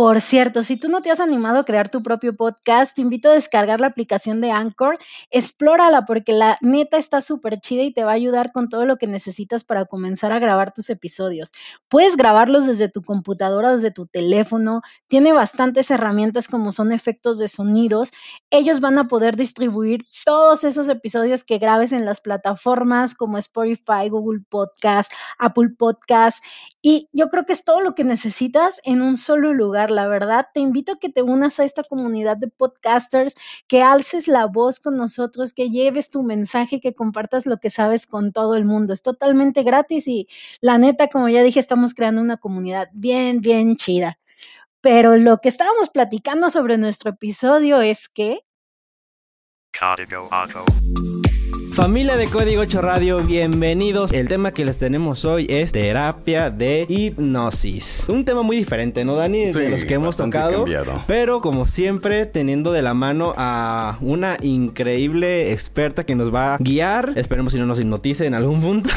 Por 0.00 0.22
cierto, 0.22 0.62
si 0.62 0.78
tú 0.78 0.88
no 0.88 1.02
te 1.02 1.10
has 1.10 1.20
animado 1.20 1.58
a 1.58 1.64
crear 1.66 1.90
tu 1.90 2.02
propio 2.02 2.34
podcast, 2.34 2.96
te 2.96 3.02
invito 3.02 3.28
a 3.28 3.34
descargar 3.34 3.82
la 3.82 3.88
aplicación 3.88 4.40
de 4.40 4.50
Anchor. 4.50 4.96
Explórala 5.30 6.06
porque 6.06 6.32
la 6.32 6.56
neta 6.62 6.96
está 6.96 7.20
súper 7.20 7.60
chida 7.60 7.82
y 7.82 7.92
te 7.92 8.02
va 8.02 8.12
a 8.12 8.14
ayudar 8.14 8.50
con 8.50 8.70
todo 8.70 8.86
lo 8.86 8.96
que 8.96 9.06
necesitas 9.06 9.62
para 9.62 9.84
comenzar 9.84 10.32
a 10.32 10.38
grabar 10.38 10.72
tus 10.72 10.88
episodios. 10.88 11.52
Puedes 11.88 12.16
grabarlos 12.16 12.64
desde 12.64 12.88
tu 12.88 13.02
computadora, 13.02 13.72
desde 13.72 13.90
tu 13.90 14.06
teléfono. 14.06 14.80
Tiene 15.06 15.34
bastantes 15.34 15.90
herramientas 15.90 16.48
como 16.48 16.72
son 16.72 16.92
efectos 16.92 17.38
de 17.38 17.48
sonidos. 17.48 18.10
Ellos 18.48 18.80
van 18.80 18.96
a 18.96 19.06
poder 19.06 19.36
distribuir 19.36 20.06
todos 20.24 20.64
esos 20.64 20.88
episodios 20.88 21.44
que 21.44 21.58
grabes 21.58 21.92
en 21.92 22.06
las 22.06 22.22
plataformas 22.22 23.14
como 23.14 23.36
Spotify, 23.36 24.08
Google 24.08 24.40
Podcast, 24.48 25.12
Apple 25.38 25.74
Podcast. 25.76 26.42
Y 26.80 27.06
yo 27.12 27.28
creo 27.28 27.44
que 27.44 27.52
es 27.52 27.64
todo 27.64 27.82
lo 27.82 27.94
que 27.94 28.04
necesitas 28.04 28.80
en 28.84 29.02
un 29.02 29.18
solo 29.18 29.52
lugar 29.52 29.89
la 29.90 30.08
verdad. 30.08 30.46
Te 30.52 30.60
invito 30.60 30.92
a 30.92 30.98
que 30.98 31.08
te 31.08 31.22
unas 31.22 31.60
a 31.60 31.64
esta 31.64 31.82
comunidad 31.82 32.36
de 32.36 32.48
podcasters, 32.48 33.34
que 33.66 33.82
alces 33.82 34.28
la 34.28 34.46
voz 34.46 34.80
con 34.80 34.96
nosotros, 34.96 35.52
que 35.52 35.68
lleves 35.68 36.10
tu 36.10 36.22
mensaje, 36.22 36.80
que 36.80 36.94
compartas 36.94 37.46
lo 37.46 37.58
que 37.58 37.70
sabes 37.70 38.06
con 38.06 38.32
todo 38.32 38.56
el 38.56 38.64
mundo. 38.64 38.92
Es 38.92 39.02
totalmente 39.02 39.62
gratis 39.62 40.08
y 40.08 40.28
la 40.60 40.78
neta, 40.78 41.08
como 41.08 41.28
ya 41.28 41.42
dije, 41.42 41.60
estamos 41.60 41.94
creando 41.94 42.22
una 42.22 42.36
comunidad 42.36 42.88
bien, 42.92 43.40
bien 43.40 43.76
chida. 43.76 44.18
Pero 44.80 45.16
lo 45.16 45.38
que 45.38 45.48
estábamos 45.50 45.90
platicando 45.90 46.50
sobre 46.50 46.78
nuestro 46.78 47.10
episodio 47.10 47.80
es 47.80 48.08
que... 48.08 48.40
Familia 51.74 52.16
de 52.16 52.26
Código 52.26 52.62
8 52.62 52.82
Radio, 52.82 53.18
bienvenidos. 53.20 54.12
El 54.12 54.28
tema 54.28 54.50
que 54.52 54.64
les 54.64 54.76
tenemos 54.76 55.24
hoy 55.24 55.46
es 55.48 55.72
terapia 55.72 56.50
de 56.50 56.84
hipnosis. 56.88 58.06
Un 58.08 58.24
tema 58.24 58.42
muy 58.42 58.56
diferente, 58.56 59.04
¿no, 59.04 59.14
Dani? 59.14 59.46
De 59.46 59.70
los 59.70 59.84
que 59.84 59.94
hemos 59.94 60.16
tocado. 60.16 60.58
cambiado. 60.64 61.04
Pero 61.06 61.40
como 61.40 61.66
siempre, 61.66 62.26
teniendo 62.26 62.72
de 62.72 62.82
la 62.82 62.92
mano 62.92 63.34
a 63.36 63.96
una 64.00 64.36
increíble 64.42 65.52
experta 65.52 66.04
que 66.04 66.14
nos 66.14 66.34
va 66.34 66.54
a 66.54 66.58
guiar. 66.58 67.12
Esperemos 67.16 67.52
si 67.52 67.58
no 67.58 67.66
nos 67.66 67.80
hipnotice 67.80 68.26
en 68.26 68.34
algún 68.34 68.60
punto. 68.60 68.90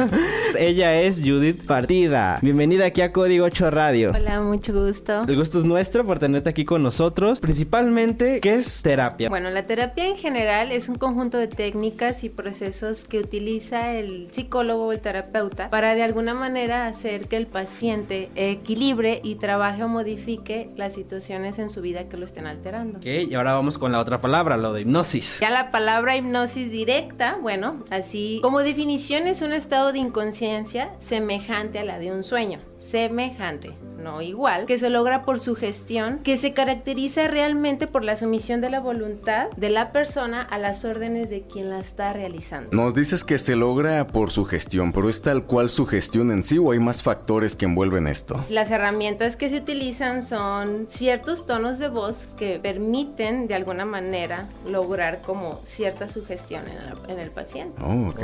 Ella 0.58 1.00
es 1.00 1.20
Judith 1.20 1.64
Partida. 1.64 2.38
Bienvenida 2.42 2.86
aquí 2.86 3.00
a 3.02 3.12
Código 3.12 3.46
8 3.46 3.70
Radio. 3.70 4.12
Hola, 4.14 4.40
mucho 4.42 4.72
gusto. 4.74 5.22
El 5.26 5.36
gusto 5.36 5.60
es 5.60 5.64
nuestro 5.64 6.04
por 6.04 6.18
tenerte 6.18 6.50
aquí 6.50 6.64
con 6.64 6.82
nosotros. 6.82 7.40
Principalmente, 7.40 8.40
¿qué 8.42 8.56
es 8.56 8.82
terapia? 8.82 9.28
Bueno, 9.28 9.48
la 9.50 9.66
terapia 9.66 10.06
en 10.08 10.16
general 10.16 10.72
es 10.72 10.88
un 10.88 10.96
conjunto 10.96 11.38
de 11.38 11.46
técnicas 11.48 12.15
y 12.24 12.28
procesos 12.28 13.04
que 13.04 13.18
utiliza 13.18 13.92
el 13.92 14.28
psicólogo 14.32 14.86
o 14.86 14.92
el 14.92 15.00
terapeuta 15.00 15.70
para 15.70 15.94
de 15.94 16.02
alguna 16.02 16.34
manera 16.34 16.86
hacer 16.86 17.28
que 17.28 17.36
el 17.36 17.46
paciente 17.46 18.30
equilibre 18.34 19.20
y 19.22 19.36
trabaje 19.36 19.82
o 19.84 19.88
modifique 19.88 20.70
las 20.76 20.94
situaciones 20.94 21.58
en 21.58 21.70
su 21.70 21.80
vida 21.80 22.08
que 22.08 22.16
lo 22.16 22.24
estén 22.24 22.46
alterando. 22.46 22.98
Ok, 22.98 23.06
y 23.06 23.34
ahora 23.34 23.52
vamos 23.52 23.78
con 23.78 23.92
la 23.92 24.00
otra 24.00 24.20
palabra, 24.20 24.56
lo 24.56 24.72
de 24.72 24.82
hipnosis. 24.82 25.40
Ya 25.40 25.50
la 25.50 25.70
palabra 25.70 26.16
hipnosis 26.16 26.70
directa, 26.70 27.38
bueno, 27.40 27.82
así 27.90 28.40
como 28.42 28.60
definición 28.60 29.26
es 29.26 29.42
un 29.42 29.52
estado 29.52 29.92
de 29.92 29.98
inconsciencia 29.98 30.94
semejante 30.98 31.78
a 31.78 31.84
la 31.84 31.98
de 31.98 32.12
un 32.12 32.24
sueño, 32.24 32.58
semejante, 32.76 33.72
no 34.06 34.22
igual, 34.22 34.66
que 34.66 34.78
se 34.78 34.88
logra 34.88 35.24
por 35.24 35.40
sugestión, 35.40 36.20
que 36.20 36.36
se 36.36 36.52
caracteriza 36.52 37.26
realmente 37.26 37.88
por 37.88 38.04
la 38.04 38.14
sumisión 38.14 38.60
de 38.60 38.70
la 38.70 38.78
voluntad 38.78 39.48
de 39.56 39.68
la 39.68 39.90
persona 39.90 40.42
a 40.42 40.58
las 40.58 40.84
órdenes 40.84 41.28
de 41.28 41.42
quien 41.42 41.70
la 41.70 41.80
está 41.80 42.12
realizando. 42.12 42.70
Nos 42.72 42.94
dices 42.94 43.24
que 43.24 43.36
se 43.38 43.56
logra 43.56 44.06
por 44.06 44.30
su 44.30 44.44
gestión, 44.44 44.92
pero 44.92 45.08
¿es 45.08 45.22
tal 45.22 45.44
cual 45.44 45.70
su 45.70 45.86
gestión 45.86 46.30
en 46.30 46.44
sí 46.44 46.56
o 46.56 46.70
hay 46.70 46.78
más 46.78 47.02
factores 47.02 47.56
que 47.56 47.64
envuelven 47.64 48.06
esto? 48.06 48.44
Las 48.48 48.70
herramientas 48.70 49.36
que 49.36 49.50
se 49.50 49.56
utilizan 49.56 50.22
son 50.22 50.86
ciertos 50.88 51.44
tonos 51.44 51.80
de 51.80 51.88
voz 51.88 52.28
que 52.38 52.60
permiten 52.60 53.48
de 53.48 53.56
alguna 53.56 53.84
manera 53.84 54.46
lograr 54.70 55.20
como 55.22 55.60
cierta 55.64 56.08
sugestión 56.08 56.62
en 56.68 56.76
el, 56.76 57.10
en 57.10 57.18
el 57.18 57.30
paciente. 57.30 57.82
Oh. 57.82 58.14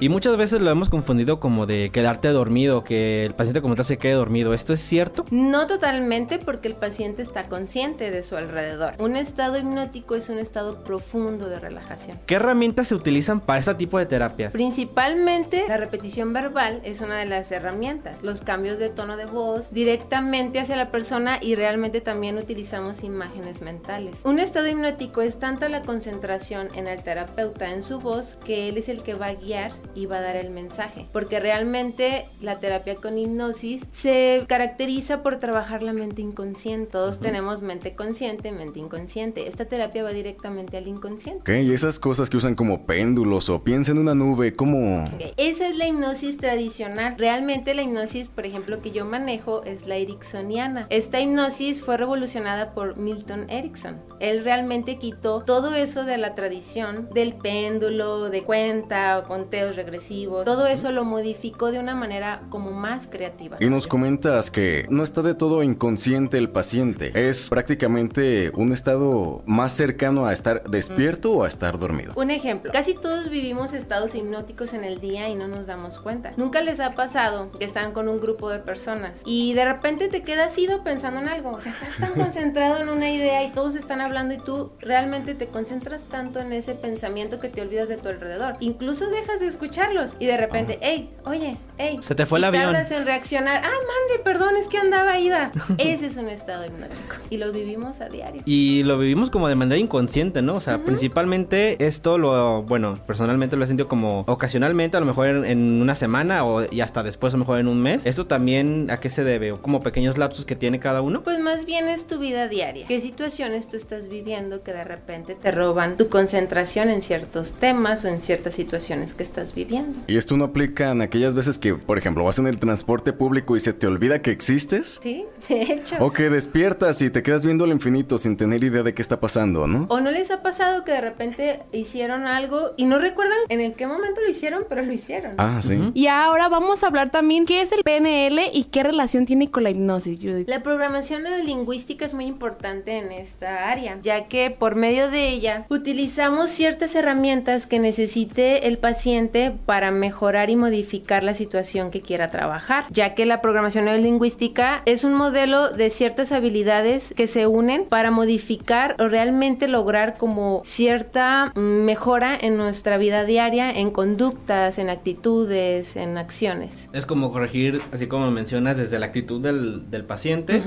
Y 0.00 0.08
muchas 0.10 0.36
veces 0.36 0.60
lo 0.60 0.70
hemos 0.70 0.90
confundido 0.90 1.40
como 1.40 1.64
de 1.64 1.88
quedarte 1.90 2.28
dormido, 2.28 2.84
que 2.84 3.24
el 3.24 3.32
paciente 3.34 3.62
como 3.62 3.74
tal 3.74 3.86
se 3.86 3.96
quede 3.96 4.12
dormido. 4.12 4.52
¿Esto 4.52 4.74
es 4.74 4.80
cierto? 4.80 5.13
No 5.30 5.66
totalmente 5.66 6.38
porque 6.38 6.68
el 6.68 6.74
paciente 6.74 7.22
está 7.22 7.48
consciente 7.48 8.10
de 8.10 8.22
su 8.22 8.36
alrededor. 8.36 8.94
Un 8.98 9.16
estado 9.16 9.58
hipnótico 9.58 10.14
es 10.14 10.28
un 10.28 10.38
estado 10.38 10.84
profundo 10.84 11.48
de 11.48 11.60
relajación. 11.60 12.18
¿Qué 12.26 12.36
herramientas 12.36 12.88
se 12.88 12.94
utilizan 12.94 13.40
para 13.40 13.58
este 13.58 13.74
tipo 13.74 13.98
de 13.98 14.06
terapia? 14.06 14.50
Principalmente 14.50 15.64
la 15.68 15.76
repetición 15.76 16.32
verbal 16.32 16.80
es 16.84 17.00
una 17.00 17.18
de 17.18 17.26
las 17.26 17.50
herramientas. 17.52 18.22
Los 18.22 18.40
cambios 18.40 18.78
de 18.78 18.88
tono 18.88 19.16
de 19.16 19.26
voz 19.26 19.72
directamente 19.72 20.60
hacia 20.60 20.76
la 20.76 20.90
persona 20.90 21.38
y 21.40 21.54
realmente 21.54 22.00
también 22.00 22.38
utilizamos 22.38 23.02
imágenes 23.02 23.62
mentales. 23.62 24.24
Un 24.24 24.38
estado 24.38 24.68
hipnótico 24.68 25.22
es 25.22 25.38
tanta 25.38 25.68
la 25.68 25.82
concentración 25.82 26.68
en 26.74 26.86
el 26.86 27.02
terapeuta, 27.02 27.70
en 27.70 27.82
su 27.82 27.98
voz, 27.98 28.38
que 28.44 28.68
él 28.68 28.78
es 28.78 28.88
el 28.88 29.02
que 29.02 29.14
va 29.14 29.26
a 29.26 29.34
guiar 29.34 29.72
y 29.94 30.06
va 30.06 30.18
a 30.18 30.22
dar 30.22 30.36
el 30.36 30.50
mensaje. 30.50 31.06
Porque 31.12 31.40
realmente 31.40 32.26
la 32.40 32.60
terapia 32.60 32.94
con 32.96 33.18
hipnosis 33.18 33.86
se 33.90 34.44
caracteriza 34.48 34.93
por 35.22 35.38
trabajar 35.38 35.82
la 35.82 35.92
mente 35.92 36.22
inconsciente. 36.22 36.92
Todos 36.92 37.18
tenemos 37.18 37.62
mente 37.62 37.94
consciente, 37.94 38.52
mente 38.52 38.78
inconsciente. 38.78 39.48
Esta 39.48 39.64
terapia 39.64 40.02
va 40.04 40.12
directamente 40.12 40.76
al 40.76 40.86
inconsciente. 40.86 41.40
Ok, 41.40 41.64
y 41.64 41.72
esas 41.72 41.98
cosas 41.98 42.30
que 42.30 42.36
usan 42.36 42.54
como 42.54 42.86
péndulos 42.86 43.48
o 43.50 43.62
piensa 43.62 43.92
en 43.92 43.98
una 43.98 44.14
nube, 44.14 44.54
¿cómo? 44.54 45.04
Esa 45.36 45.68
es 45.68 45.76
la 45.76 45.86
hipnosis 45.86 46.38
tradicional. 46.38 47.16
Realmente 47.18 47.74
la 47.74 47.82
hipnosis, 47.82 48.28
por 48.28 48.46
ejemplo, 48.46 48.80
que 48.80 48.92
yo 48.92 49.04
manejo 49.04 49.64
es 49.64 49.86
la 49.86 49.96
ericksoniana. 49.96 50.86
Esta 50.90 51.20
hipnosis 51.20 51.82
fue 51.82 51.96
revolucionada 51.96 52.72
por 52.72 52.96
Milton 52.96 53.50
Erickson. 53.50 54.00
Él 54.20 54.44
realmente 54.44 54.98
quitó 54.98 55.42
todo 55.42 55.74
eso 55.74 56.04
de 56.04 56.18
la 56.18 56.34
tradición, 56.34 57.08
del 57.12 57.34
péndulo, 57.34 58.30
de 58.30 58.42
cuenta 58.42 59.18
o 59.18 59.24
conteos 59.24 59.76
regresivos. 59.76 60.44
Todo 60.44 60.66
eso 60.66 60.92
lo 60.92 61.04
modificó 61.04 61.72
de 61.72 61.78
una 61.78 61.94
manera 61.94 62.42
como 62.50 62.70
más 62.70 63.06
creativa. 63.06 63.56
Y 63.60 63.66
nos 63.66 63.86
comentas 63.86 64.50
que 64.50 64.83
no 64.90 65.04
está 65.04 65.22
de 65.22 65.34
todo 65.34 65.62
inconsciente 65.62 66.38
el 66.38 66.48
paciente. 66.50 67.12
Es 67.14 67.48
prácticamente 67.48 68.50
un 68.54 68.72
estado 68.72 69.42
más 69.46 69.72
cercano 69.72 70.26
a 70.26 70.32
estar 70.32 70.64
despierto 70.64 71.32
o 71.32 71.44
a 71.44 71.48
estar 71.48 71.78
dormido. 71.78 72.12
Un 72.16 72.30
ejemplo, 72.30 72.72
casi 72.72 72.94
todos 72.94 73.30
vivimos 73.30 73.72
estados 73.72 74.14
hipnóticos 74.14 74.74
en 74.74 74.84
el 74.84 75.00
día 75.00 75.28
y 75.28 75.34
no 75.34 75.48
nos 75.48 75.66
damos 75.66 75.98
cuenta. 75.98 76.32
Nunca 76.36 76.60
les 76.60 76.80
ha 76.80 76.94
pasado 76.94 77.50
que 77.58 77.64
están 77.64 77.92
con 77.92 78.08
un 78.08 78.20
grupo 78.20 78.50
de 78.50 78.58
personas 78.58 79.22
y 79.26 79.54
de 79.54 79.64
repente 79.64 80.08
te 80.08 80.22
quedas 80.22 80.56
ido 80.58 80.82
pensando 80.84 81.20
en 81.20 81.28
algo. 81.28 81.50
O 81.50 81.60
sea, 81.60 81.72
estás 81.72 81.96
tan 81.98 82.12
concentrado 82.20 82.78
en 82.78 82.88
una 82.88 83.10
idea 83.10 83.44
y 83.44 83.52
todos 83.52 83.74
están 83.76 84.00
hablando 84.00 84.34
y 84.34 84.38
tú 84.38 84.72
realmente 84.80 85.34
te 85.34 85.46
concentras 85.46 86.04
tanto 86.04 86.40
en 86.40 86.52
ese 86.52 86.74
pensamiento 86.74 87.40
que 87.40 87.48
te 87.48 87.60
olvidas 87.60 87.88
de 87.88 87.96
tu 87.96 88.08
alrededor. 88.08 88.56
Incluso 88.60 89.08
dejas 89.08 89.40
de 89.40 89.46
escucharlos 89.46 90.16
y 90.18 90.26
de 90.26 90.36
repente, 90.36 90.78
hey, 90.82 91.10
oye, 91.24 91.56
hey. 91.78 91.98
Se 92.00 92.14
te 92.14 92.26
fue 92.26 92.38
el 92.38 92.44
y 92.44 92.46
avión. 92.48 92.72
tardas 92.72 92.90
en 92.90 93.04
reaccionar. 93.04 93.62
Ah, 93.64 93.68
mande, 93.68 94.22
perdón, 94.22 94.56
es 94.56 94.68
que 94.68 94.73
andaba 94.76 95.18
ida. 95.18 95.52
Ese 95.78 96.06
es 96.06 96.16
un 96.16 96.28
estado 96.28 96.66
hipnótico 96.66 97.16
y 97.30 97.38
lo 97.38 97.52
vivimos 97.52 98.00
a 98.00 98.08
diario. 98.08 98.42
Y 98.44 98.82
lo 98.84 98.98
vivimos 98.98 99.30
como 99.30 99.48
de 99.48 99.54
manera 99.54 99.78
inconsciente, 99.78 100.42
¿no? 100.42 100.56
O 100.56 100.60
sea, 100.60 100.84
principalmente 100.84 101.84
esto 101.84 102.18
lo, 102.18 102.62
bueno, 102.62 102.98
personalmente 103.06 103.56
lo 103.56 103.64
he 103.64 103.66
sentido 103.66 103.88
como 103.88 104.20
ocasionalmente, 104.26 104.96
a 104.96 105.00
lo 105.00 105.06
mejor 105.06 105.28
en, 105.28 105.44
en 105.44 105.82
una 105.82 105.94
semana 105.94 106.44
o 106.44 106.64
y 106.70 106.80
hasta 106.80 107.02
después 107.02 107.34
a 107.34 107.36
lo 107.36 107.40
mejor 107.40 107.58
en 107.58 107.68
un 107.68 107.80
mes. 107.80 108.06
¿Esto 108.06 108.26
también 108.26 108.90
a 108.90 108.98
qué 108.98 109.10
se 109.10 109.24
debe? 109.24 109.52
¿O 109.52 109.62
como 109.62 109.80
pequeños 109.80 110.18
lapsos 110.18 110.44
que 110.44 110.56
tiene 110.56 110.80
cada 110.80 111.00
uno? 111.00 111.22
Pues 111.22 111.38
más 111.40 111.64
bien 111.64 111.88
es 111.88 112.06
tu 112.06 112.18
vida 112.18 112.48
diaria. 112.48 112.86
¿Qué 112.86 113.00
situaciones 113.00 113.68
tú 113.68 113.76
estás 113.76 114.08
viviendo 114.08 114.62
que 114.62 114.72
de 114.72 114.84
repente 114.84 115.34
te 115.34 115.50
roban 115.50 115.96
tu 115.96 116.08
concentración 116.08 116.90
en 116.90 117.02
ciertos 117.02 117.54
temas 117.54 118.04
o 118.04 118.08
en 118.08 118.20
ciertas 118.20 118.54
situaciones 118.54 119.14
que 119.14 119.22
estás 119.22 119.54
viviendo? 119.54 119.98
Y 120.06 120.16
esto 120.16 120.36
no 120.36 120.44
aplica 120.44 120.90
en 120.90 121.02
aquellas 121.02 121.34
veces 121.34 121.58
que, 121.58 121.74
por 121.74 121.98
ejemplo, 121.98 122.24
vas 122.24 122.38
en 122.38 122.46
el 122.46 122.58
transporte 122.58 123.12
público 123.12 123.56
y 123.56 123.60
se 123.60 123.72
te 123.72 123.86
olvida 123.86 124.22
que 124.22 124.30
existes. 124.64 125.00
Sí, 125.02 125.24
de 125.48 125.62
hecho. 125.62 125.96
O 126.00 126.12
que 126.12 126.30
despiertas 126.30 127.00
y 127.02 127.10
te 127.10 127.22
quedas 127.22 127.44
viendo 127.44 127.64
al 127.64 127.70
infinito 127.70 128.18
sin 128.18 128.36
tener 128.36 128.62
idea 128.64 128.82
de 128.82 128.94
qué 128.94 129.02
está 129.02 129.20
pasando, 129.20 129.66
¿no? 129.66 129.86
¿O 129.90 130.00
no 130.00 130.10
les 130.10 130.30
ha 130.30 130.42
pasado 130.42 130.84
que 130.84 130.92
de 130.92 131.00
repente 131.00 131.60
hicieron 131.72 132.26
algo 132.26 132.70
y 132.76 132.86
no 132.86 132.98
recuerdan 132.98 133.38
en 133.48 133.60
el 133.60 133.74
qué 133.74 133.86
momento 133.86 134.20
lo 134.20 134.30
hicieron, 134.30 134.64
pero 134.68 134.82
lo 134.82 134.92
hicieron? 134.92 135.34
Ah, 135.38 135.60
sí. 135.60 135.90
Y 135.94 136.06
ahora 136.06 136.48
vamos 136.48 136.82
a 136.82 136.88
hablar 136.88 137.10
también 137.10 137.44
qué 137.46 137.62
es 137.62 137.72
el 137.72 137.82
PNL 137.82 138.40
y 138.52 138.64
qué 138.64 138.82
relación 138.82 139.26
tiene 139.26 139.50
con 139.50 139.64
la 139.64 139.70
hipnosis, 139.70 140.18
Judith. 140.20 140.48
La 140.48 140.62
programación 140.62 141.24
neurolingüística 141.24 142.04
es 142.04 142.14
muy 142.14 142.26
importante 142.26 142.98
en 142.98 143.12
esta 143.12 143.70
área, 143.70 143.98
ya 144.00 144.28
que 144.28 144.50
por 144.50 144.74
medio 144.74 145.10
de 145.10 145.28
ella 145.28 145.66
utilizamos 145.68 146.50
ciertas 146.50 146.94
herramientas 146.94 147.66
que 147.66 147.78
necesite 147.78 148.66
el 148.66 148.78
paciente 148.78 149.52
para 149.66 149.90
mejorar 149.90 150.50
y 150.50 150.56
modificar 150.56 151.24
la 151.24 151.34
situación 151.34 151.90
que 151.90 152.00
quiera 152.00 152.30
trabajar, 152.30 152.86
ya 152.90 153.14
que 153.14 153.26
la 153.26 153.40
programación 153.40 153.86
neurolingüística 153.86 154.53
es 154.84 155.04
un 155.04 155.14
modelo 155.14 155.70
de 155.70 155.90
ciertas 155.90 156.32
habilidades 156.32 157.12
que 157.16 157.26
se 157.26 157.46
unen 157.46 157.84
para 157.84 158.10
modificar 158.10 158.96
o 158.98 159.08
realmente 159.08 159.68
lograr 159.68 160.16
como 160.18 160.62
cierta 160.64 161.52
mejora 161.56 162.36
en 162.40 162.56
nuestra 162.56 162.96
vida 162.98 163.24
diaria, 163.24 163.70
en 163.70 163.90
conductas, 163.90 164.78
en 164.78 164.90
actitudes, 164.90 165.96
en 165.96 166.18
acciones. 166.18 166.88
Es 166.92 167.06
como 167.06 167.32
corregir, 167.32 167.80
así 167.92 168.06
como 168.06 168.30
mencionas, 168.30 168.76
desde 168.76 168.98
la 168.98 169.06
actitud 169.06 169.40
del, 169.40 169.90
del 169.90 170.04
paciente 170.04 170.62